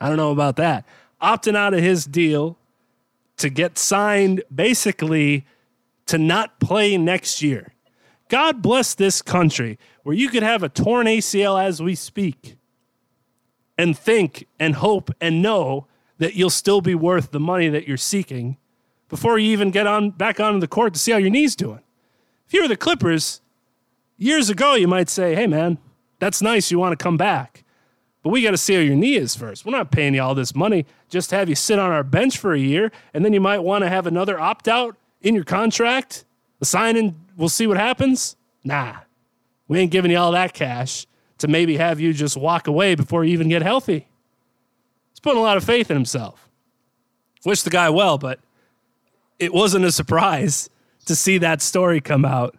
[0.00, 0.84] I don't know about that.
[1.22, 2.56] Opting out of his deal
[3.36, 5.46] to get signed basically
[6.06, 7.72] to not play next year.
[8.28, 12.56] God bless this country where you could have a torn ACL as we speak
[13.76, 15.86] and think and hope and know
[16.18, 18.56] that you'll still be worth the money that you're seeking
[19.12, 21.80] before you even get on back onto the court to see how your knee's doing.
[22.46, 23.42] If you were the Clippers
[24.16, 25.76] years ago, you might say, "Hey man,
[26.18, 27.62] that's nice you want to come back."
[28.22, 29.66] But we got to see how your knee is first.
[29.66, 32.38] We're not paying you all this money just to have you sit on our bench
[32.38, 35.44] for a year, and then you might want to have another opt out in your
[35.44, 36.24] contract,
[36.62, 38.36] a sign and we'll see what happens.
[38.64, 38.94] Nah,
[39.68, 41.06] we ain't giving you all that cash
[41.36, 44.08] to maybe have you just walk away before you even get healthy.
[45.10, 46.48] He's putting a lot of faith in himself.
[47.44, 48.40] Wish the guy well, but
[49.38, 50.70] it wasn't a surprise
[51.06, 52.56] to see that story come out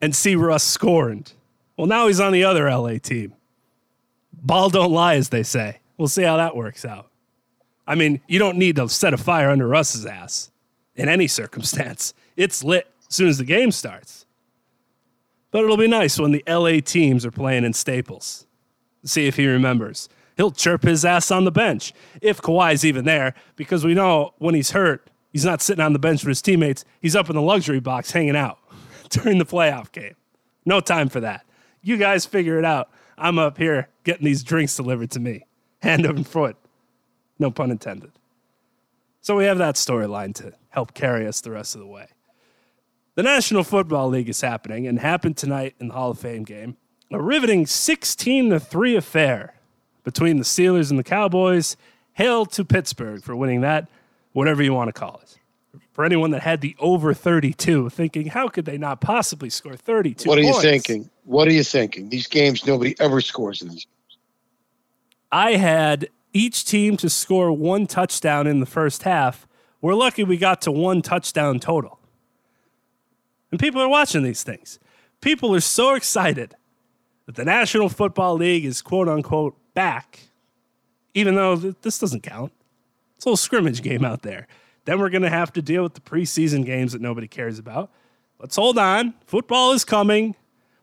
[0.00, 1.32] and see Russ scorned.
[1.76, 3.34] Well, now he's on the other LA team.
[4.32, 5.78] Ball don't lie, as they say.
[5.96, 7.08] We'll see how that works out.
[7.86, 10.50] I mean, you don't need to set a fire under Russ's ass
[10.94, 12.14] in any circumstance.
[12.36, 14.26] It's lit as soon as the game starts.
[15.50, 18.46] But it'll be nice when the LA teams are playing in Staples.
[19.04, 20.08] See if he remembers.
[20.36, 24.54] He'll chirp his ass on the bench if Kawhi's even there, because we know when
[24.54, 26.84] he's hurt, he's not sitting on the bench with his teammates.
[27.00, 28.58] He's up in the luxury box hanging out
[29.10, 30.14] during the playoff game.
[30.64, 31.44] No time for that.
[31.82, 32.90] You guys figure it out.
[33.18, 35.46] I'm up here getting these drinks delivered to me,
[35.80, 36.56] hand over foot.
[37.38, 38.12] No pun intended.
[39.20, 42.08] So we have that storyline to help carry us the rest of the way.
[43.14, 46.76] The National Football League is happening and happened tonight in the Hall of Fame game.
[47.12, 49.54] A riveting 16 to 3 affair
[50.02, 51.76] between the Steelers and the Cowboys.
[52.14, 53.88] Hail to Pittsburgh for winning that,
[54.32, 55.38] whatever you want to call it.
[55.92, 60.28] For anyone that had the over 32, thinking, how could they not possibly score 32
[60.28, 61.10] What are you thinking?
[61.24, 62.08] What are you thinking?
[62.08, 63.84] These games, nobody ever scores in these.
[63.84, 64.18] Games.
[65.30, 69.46] I had each team to score one touchdown in the first half.
[69.80, 71.98] We're lucky we got to one touchdown total.
[73.50, 74.78] And people are watching these things.
[75.20, 76.54] People are so excited
[77.26, 80.20] that the National Football League is quote unquote back,
[81.14, 82.52] even though th- this doesn't count.
[83.22, 84.48] It's a little scrimmage game out there.
[84.84, 87.92] Then we're going to have to deal with the preseason games that nobody cares about.
[88.40, 89.14] Let's hold on.
[89.26, 90.34] Football is coming.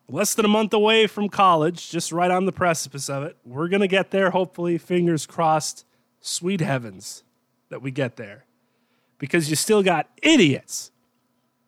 [0.08, 3.36] Less than a month away from college, just right on the precipice of it.
[3.44, 4.78] We're going to get there, hopefully.
[4.78, 5.84] Fingers crossed.
[6.22, 7.26] Sweet heavens
[7.68, 8.46] that we get there.
[9.18, 10.92] Because you still got idiots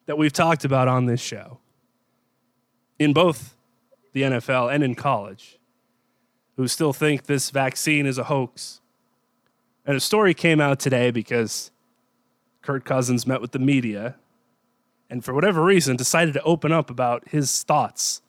[0.06, 1.60] that we've talked about on this show
[2.98, 3.58] in both
[4.14, 5.60] the NFL and in college
[6.56, 8.81] who still think this vaccine is a hoax.
[9.86, 11.72] And a story came out today because
[12.62, 14.16] Kirk Cousins met with the media
[15.10, 18.22] and for whatever reason decided to open up about his thoughts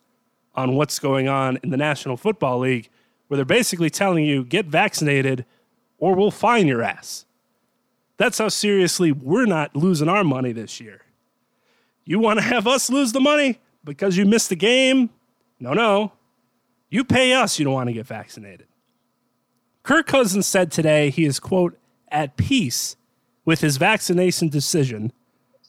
[0.54, 2.88] on what's going on in the National Football League
[3.28, 5.44] where they're basically telling you get vaccinated
[5.98, 7.24] or we'll fine your ass.
[8.16, 11.02] That's how seriously we're not losing our money this year.
[12.04, 15.10] You want to have us lose the money because you missed the game?
[15.60, 16.12] No, no.
[16.90, 18.66] You pay us, you don't want to get vaccinated.
[19.82, 21.76] Kirk Cousins said today he is, quote,
[22.08, 22.96] at peace
[23.44, 25.12] with his vaccination decision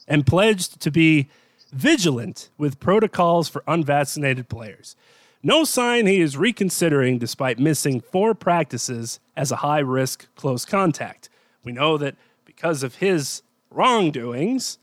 [0.08, 1.30] and pledged to be
[1.72, 4.96] vigilant with protocols for unvaccinated players.
[5.42, 11.30] No sign he is reconsidering despite missing four practices as a high risk close contact.
[11.64, 13.42] We know that because of his
[13.72, 14.78] wrongdoings,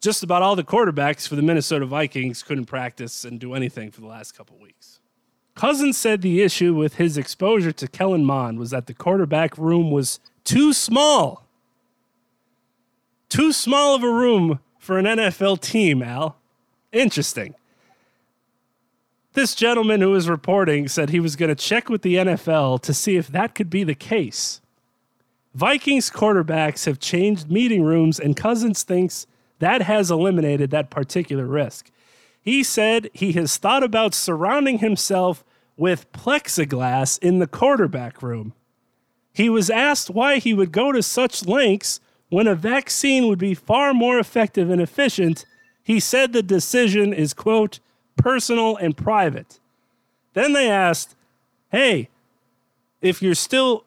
[0.00, 4.00] just about all the quarterbacks for the Minnesota Vikings couldn't practice and do anything for
[4.00, 5.00] the last couple weeks.
[5.54, 9.90] Cousins said the issue with his exposure to Kellen Mond was that the quarterback room
[9.90, 11.44] was too small.
[13.28, 16.36] Too small of a room for an NFL team, Al.
[16.92, 17.54] Interesting.
[19.32, 22.94] This gentleman who was reporting said he was going to check with the NFL to
[22.94, 24.60] see if that could be the case.
[25.54, 29.26] Vikings quarterbacks have changed meeting rooms, and Cousins thinks
[29.60, 31.90] that has eliminated that particular risk.
[32.44, 35.42] He said he has thought about surrounding himself
[35.78, 38.52] with plexiglass in the quarterback room.
[39.32, 43.54] He was asked why he would go to such lengths when a vaccine would be
[43.54, 45.46] far more effective and efficient.
[45.82, 47.80] He said the decision is, quote,
[48.16, 49.58] personal and private.
[50.34, 51.16] Then they asked,
[51.72, 52.10] hey,
[53.00, 53.84] if you're still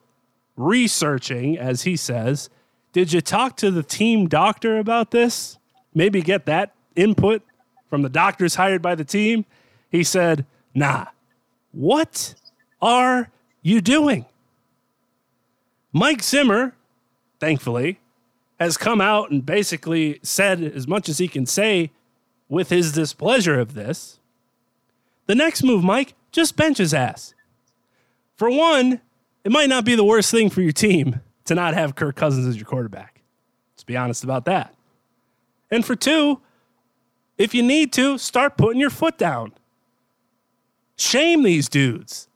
[0.56, 2.50] researching, as he says,
[2.92, 5.58] did you talk to the team doctor about this?
[5.94, 7.42] Maybe get that input
[7.88, 9.44] from the doctors hired by the team?
[9.90, 11.06] He said, nah.
[11.72, 12.34] What
[12.80, 13.30] are
[13.62, 14.26] you doing?
[15.92, 16.74] Mike Zimmer,
[17.40, 17.98] thankfully,
[18.60, 21.90] has come out and basically said as much as he can say
[22.48, 24.18] with his displeasure of this.
[25.26, 27.34] The next move, Mike, just bench his ass.
[28.36, 29.00] For one,
[29.44, 32.46] it might not be the worst thing for your team to not have Kirk Cousins
[32.46, 33.20] as your quarterback.
[33.74, 34.74] Let's be honest about that.
[35.70, 36.40] And for two,
[37.38, 39.52] if you need to, start putting your foot down.
[40.96, 42.28] Shame these dudes.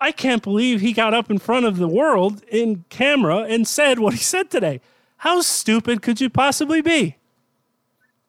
[0.00, 4.00] I can't believe he got up in front of the world in camera and said
[4.00, 4.80] what he said today.
[5.18, 7.16] How stupid could you possibly be?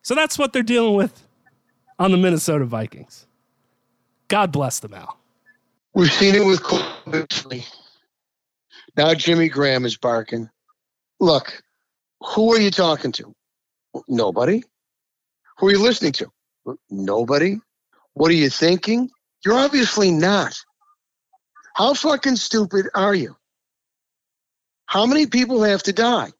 [0.03, 1.27] So that's what they're dealing with
[1.97, 3.25] on the Minnesota Vikings.
[4.27, 5.17] God bless them, Al.
[5.93, 6.81] We've seen it with Cole
[8.95, 10.49] Now Jimmy Graham is barking.
[11.19, 11.61] Look,
[12.21, 13.33] who are you talking to?
[14.07, 14.63] Nobody.
[15.57, 16.31] Who are you listening to?
[16.89, 17.59] Nobody.
[18.13, 19.09] What are you thinking?
[19.43, 20.57] You're obviously not.
[21.75, 23.35] How fucking stupid are you?
[24.85, 26.31] How many people have to die?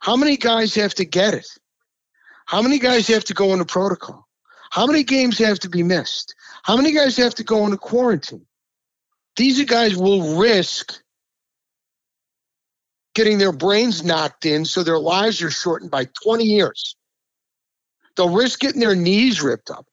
[0.00, 1.46] How many guys have to get it?
[2.46, 4.26] How many guys have to go into protocol?
[4.70, 6.34] How many games have to be missed?
[6.62, 8.46] How many guys have to go into quarantine?
[9.36, 11.00] These guys will risk
[13.14, 16.96] getting their brains knocked in so their lives are shortened by 20 years.
[18.16, 19.86] They'll risk getting their knees ripped up.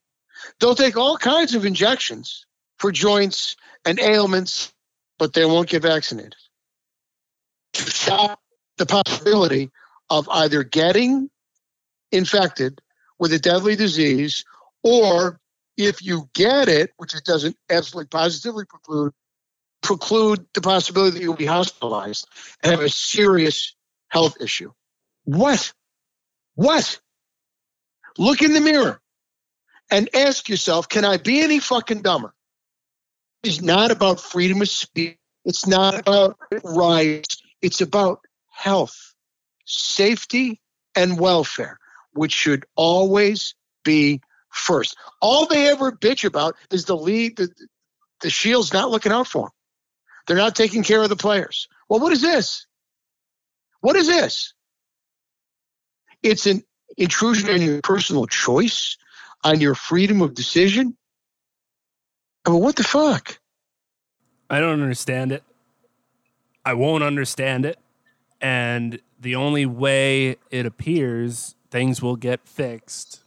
[0.59, 2.45] They'll take all kinds of injections
[2.78, 3.55] for joints
[3.86, 4.74] and ailments,
[5.17, 6.36] but they won't get vaccinated.
[7.74, 8.39] To stop
[8.78, 9.70] the possibility
[10.09, 11.30] of either getting
[12.11, 12.82] infected
[13.20, 14.45] with a deadly disease
[14.84, 15.39] or
[15.78, 19.13] if you get it, which it doesn't absolutely positively preclude,
[19.82, 22.28] preclude the possibility that you'll be hospitalized
[22.63, 23.76] and have a serious
[24.09, 24.72] health issue.
[25.24, 25.74] What?
[26.55, 26.99] What?
[28.20, 29.01] Look in the mirror
[29.89, 32.34] and ask yourself, can I be any fucking dumber?
[33.43, 35.17] It's not about freedom of speech.
[35.45, 37.41] It's not about rights.
[37.61, 39.15] It's about health
[39.65, 40.59] safety
[40.95, 41.80] and welfare,
[42.11, 43.55] which should always
[43.86, 44.97] be first.
[45.22, 47.49] All they ever bitch about is the lead, the,
[48.22, 49.51] the Shield's not looking out for them.
[50.28, 51.70] They're not taking care of the players.
[51.88, 52.67] Well, what is this?
[53.80, 54.53] What is this?
[56.22, 56.63] It's an
[56.99, 58.97] intrusion on your personal choice,
[59.43, 60.95] on your freedom of decision.
[62.45, 63.39] I mean, what the fuck?
[64.49, 65.43] I don't understand it.
[66.65, 67.79] I won't understand it.
[68.41, 73.23] And the only way it appears things will get fixed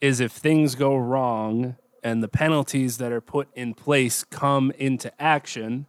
[0.00, 5.12] is if things go wrong and the penalties that are put in place come into
[5.20, 5.86] action,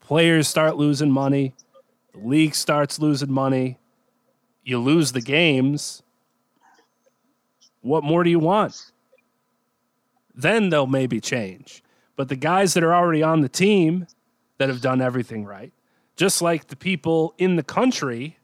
[0.00, 1.54] players start losing money,
[2.12, 3.78] the league starts losing money,
[4.62, 6.02] you lose the games.
[7.84, 8.92] What more do you want?
[10.34, 11.82] Then they'll maybe change.
[12.16, 14.06] But the guys that are already on the team
[14.56, 15.70] that have done everything right,
[16.16, 18.38] just like the people in the country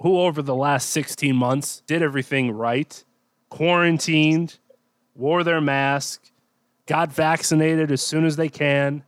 [0.00, 3.04] who, over the last 16 months, did everything right,
[3.50, 4.58] quarantined,
[5.14, 6.30] wore their mask,
[6.86, 9.02] got vaccinated as soon as they can,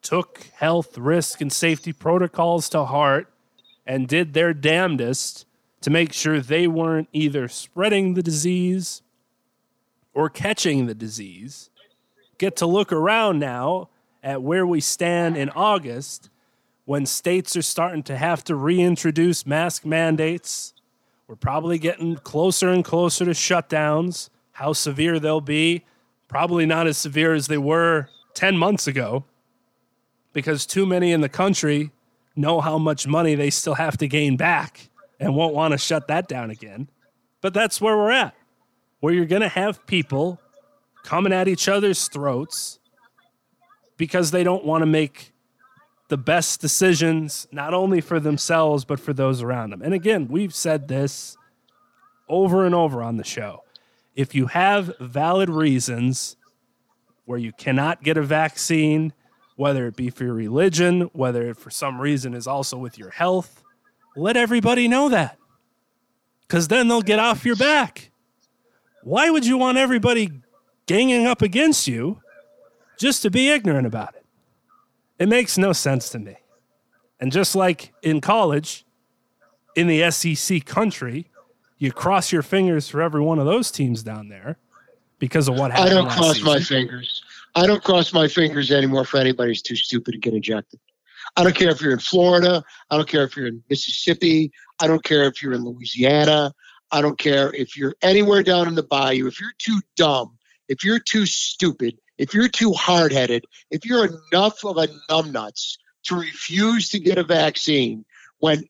[0.00, 3.30] took health risk and safety protocols to heart,
[3.86, 5.44] and did their damnedest
[5.82, 9.02] to make sure they weren't either spreading the disease
[10.14, 11.70] or catching the disease.
[12.38, 13.90] Get to look around now
[14.22, 16.30] at where we stand in August
[16.84, 20.74] when states are starting to have to reintroduce mask mandates.
[21.28, 24.30] We're probably getting closer and closer to shutdowns.
[24.52, 25.84] How severe they'll be,
[26.28, 29.24] probably not as severe as they were 10 months ago,
[30.32, 31.92] because too many in the country
[32.36, 36.08] know how much money they still have to gain back and won't want to shut
[36.08, 36.88] that down again.
[37.40, 38.34] But that's where we're at,
[39.00, 40.40] where you're going to have people
[41.02, 42.78] coming at each other's throats
[43.96, 45.32] because they don't want to make
[46.08, 49.82] the best decisions, not only for themselves, but for those around them.
[49.82, 51.36] And again, we've said this
[52.28, 53.62] over and over on the show.
[54.14, 56.36] If you have valid reasons
[57.24, 59.12] where you cannot get a vaccine,
[59.56, 63.10] whether it be for your religion, whether it for some reason is also with your
[63.10, 63.62] health,
[64.16, 65.38] let everybody know that.
[66.42, 68.09] Because then they'll get off your back.
[69.02, 70.30] Why would you want everybody
[70.86, 72.20] ganging up against you
[72.98, 74.24] just to be ignorant about it?
[75.18, 76.36] It makes no sense to me.
[77.20, 78.84] And just like in college,
[79.76, 81.30] in the SEC country,
[81.78, 84.58] you cross your fingers for every one of those teams down there
[85.18, 85.90] because of what happened.
[85.90, 86.46] I don't cross season.
[86.46, 87.22] my fingers.
[87.54, 90.80] I don't cross my fingers anymore for anybody who's too stupid to get ejected.
[91.36, 92.62] I don't care if you're in Florida.
[92.90, 94.52] I don't care if you're in Mississippi.
[94.80, 96.52] I don't care if you're in Louisiana.
[96.92, 99.26] I don't care if you're anywhere down in the bayou.
[99.26, 100.38] If you're too dumb,
[100.68, 105.78] if you're too stupid, if you're too hard headed, if you're enough of a numbnuts
[106.04, 108.04] to refuse to get a vaccine
[108.38, 108.64] when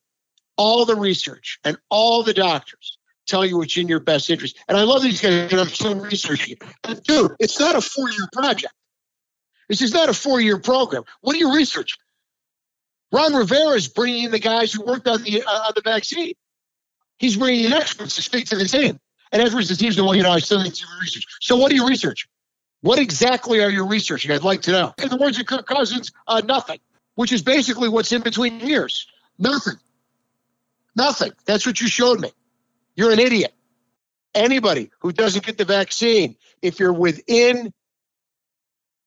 [0.57, 4.59] all the research and all the doctors tell you what's in your best interest.
[4.69, 6.63] And I love these guys, and I'm still researching it.
[6.85, 8.75] And dude, it's not a four year project.
[9.69, 11.05] This is not a four year program.
[11.21, 12.01] What are you researching?
[13.13, 16.35] Ron Rivera is bringing in the guys who worked on the uh, on the vaccine.
[17.21, 18.99] He's bringing in experts to speak to the team.
[19.31, 21.27] And the team's going, well, you know, I still need to do research.
[21.41, 22.27] So what do you research?
[22.81, 24.33] What exactly are you researching?
[24.33, 24.95] I'd like to know.
[25.01, 26.81] In the words of Kirk Cousins, uh, nothing,
[27.15, 29.07] which is basically what's in between years.
[29.39, 29.75] Nothing.
[30.97, 31.33] Nothing.
[31.45, 32.33] That's what you showed me.
[32.97, 33.53] You're an idiot.
[34.35, 37.73] Anybody who doesn't get the vaccine, if you're within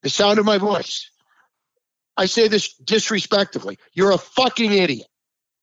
[0.03, 1.09] the sound of my voice,
[2.16, 5.07] I say this disrespectfully, you're a fucking idiot.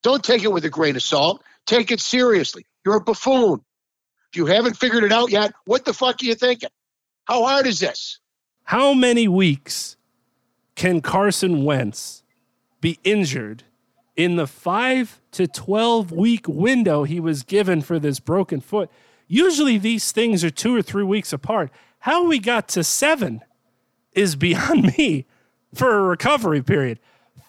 [0.03, 1.45] Don't take it with a grain of salt.
[1.67, 2.67] Take it seriously.
[2.85, 3.61] You're a buffoon.
[4.33, 6.71] If you haven't figured it out yet, what the fuck are you thinking?
[7.25, 8.19] How hard is this?
[8.65, 9.97] How many weeks
[10.77, 12.23] can Carson Wentz
[12.81, 13.65] be injured
[14.17, 18.91] in the 5 to 12 week window he was given for this broken foot?
[19.27, 21.71] Usually these things are 2 or 3 weeks apart.
[22.01, 23.43] How we got to 7
[24.13, 25.27] is beyond me
[25.75, 26.99] for a recovery period.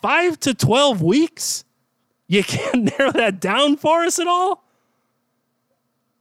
[0.01, 1.63] 5 to 12 weeks?
[2.31, 4.63] You can't narrow that down for us at all?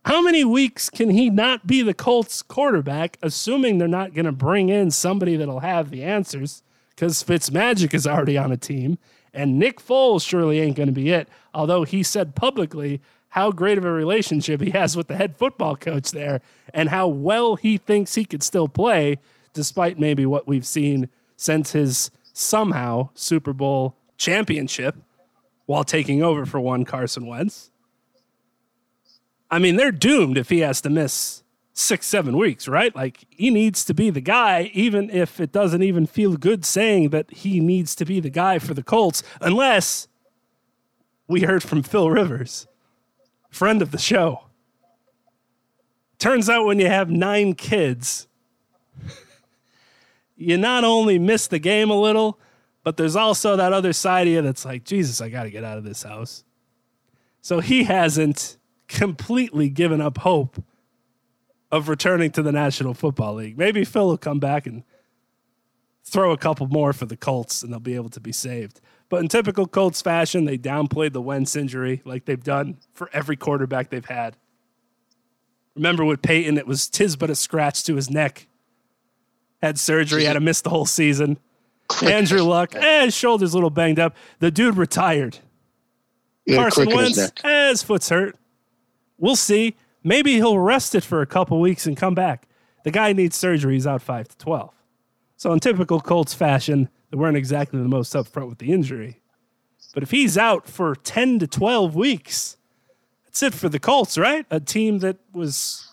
[0.05, 4.33] How many weeks can he not be the Colts quarterback, assuming they're not going to
[4.33, 6.65] bring in somebody that'll have the answers?
[6.89, 8.99] Because Fitzmagic is already on a team,
[9.33, 11.29] and Nick Foles surely ain't going to be it.
[11.55, 15.77] Although he said publicly how great of a relationship he has with the head football
[15.77, 16.41] coach there,
[16.75, 19.21] and how well he thinks he could still play,
[19.53, 24.97] despite maybe what we've seen since his somehow Super Bowl championship
[25.71, 27.71] while taking over for one Carson Wentz.
[29.53, 31.45] I mean, they're doomed if he has to miss
[31.75, 32.93] six, seven weeks, right?
[32.97, 37.11] Like, he needs to be the guy, even if it doesn't even feel good saying
[37.11, 40.09] that he needs to be the guy for the Colts, unless
[41.29, 42.67] we heard from Phil Rivers,
[43.49, 44.47] friend of the show.
[46.19, 48.27] Turns out when you have nine kids,
[50.37, 52.41] you not only miss the game a little,
[52.83, 55.65] but there's also that other side of you that's like, Jesus, I got to get
[55.65, 56.45] out of this house.
[57.43, 58.57] So he hasn't
[58.89, 60.63] completely given up hope
[61.71, 63.57] of returning to the National Football League.
[63.57, 64.83] Maybe Phil will come back and
[66.05, 68.81] throw a couple more for the Colts and they'll be able to be saved.
[69.09, 73.37] But in typical Colts fashion, they downplayed the Wentz injury like they've done for every
[73.37, 74.37] quarterback they've had.
[75.75, 78.49] Remember with Peyton, it was tis but a scratch to his neck.
[79.63, 81.39] Had surgery, had to miss the whole season.
[82.03, 84.17] Andrew Luck, eh, his shoulder's a little banged up.
[84.39, 85.39] The dude retired.
[86.47, 88.37] Yeah, Carson Wentz, eh, his foot's hurt.
[89.19, 89.77] We'll see.
[90.03, 92.49] Maybe he'll rest it for a couple weeks and come back.
[92.85, 93.75] The guy needs surgery.
[93.75, 94.75] He's out 5 to 12.
[95.37, 99.21] So, in typical Colts fashion, they weren't exactly the most upfront with the injury.
[99.93, 102.57] But if he's out for 10 to 12 weeks,
[103.25, 104.47] that's it for the Colts, right?
[104.51, 105.90] A team that was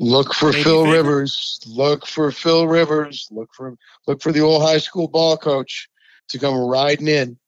[0.00, 0.96] Look for Maybe Phil favorite.
[0.96, 1.60] Rivers.
[1.66, 3.28] Look for Phil Rivers.
[3.30, 3.76] Look for
[4.06, 5.88] look for the old high school ball coach
[6.30, 7.38] to come riding in.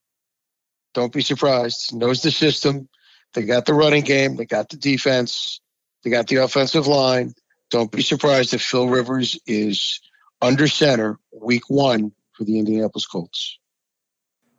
[0.93, 1.95] Don't be surprised.
[1.95, 2.87] Knows the system.
[3.33, 4.35] They got the running game.
[4.35, 5.61] They got the defense.
[6.03, 7.33] They got the offensive line.
[7.71, 9.99] Don't be surprised if Phil Rivers is
[10.39, 13.57] under center week one for the Indianapolis Colts.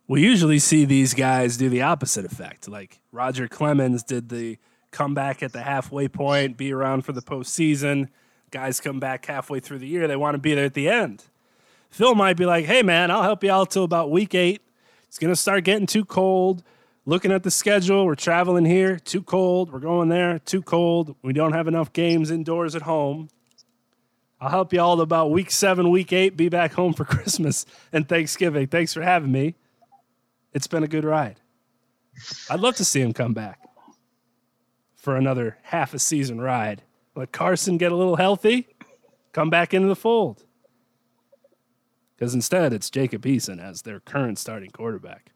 [0.07, 2.67] we usually see these guys do the opposite effect.
[2.67, 4.57] Like Roger Clemens did the
[4.95, 8.07] comeback at the halfway point, be around for the postseason.
[8.49, 11.25] Guys come back halfway through the year, they want to be there at the end.
[11.89, 14.61] Phil might be like, hey, man, I'll help you out till about week eight.
[15.07, 16.63] It's going to start getting too cold.
[17.05, 19.71] looking at the schedule, we're traveling here, too cold.
[19.71, 21.15] We're going there, too cold.
[21.21, 23.29] We don't have enough games indoors at home.
[24.41, 28.07] I'll help you all about week seven, week eight, be back home for Christmas and
[28.07, 28.67] Thanksgiving.
[28.67, 29.55] Thanks for having me.
[30.53, 31.39] It's been a good ride.
[32.49, 33.59] I'd love to see him come back
[35.05, 36.81] for another half a season ride.
[37.15, 38.67] Let Carson get a little healthy,
[39.33, 40.43] come back into the fold.
[42.15, 45.31] Because instead, it's Jacob Eason as their current starting quarterback.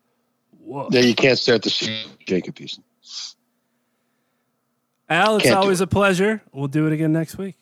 [0.59, 0.89] Whoa.
[0.89, 2.79] Yeah, you can't start the season, Jacob Eason.
[5.07, 6.41] Al, it's Can't always a pleasure.
[6.51, 7.55] We'll do it again next week.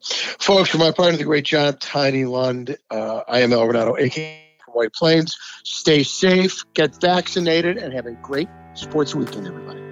[0.00, 4.44] Folks, for my partner, the great John Tiny Lund, uh, I am Al Renauto, aka
[4.64, 5.36] from White Plains.
[5.64, 9.91] Stay safe, get vaccinated, and have a great sports weekend, everybody.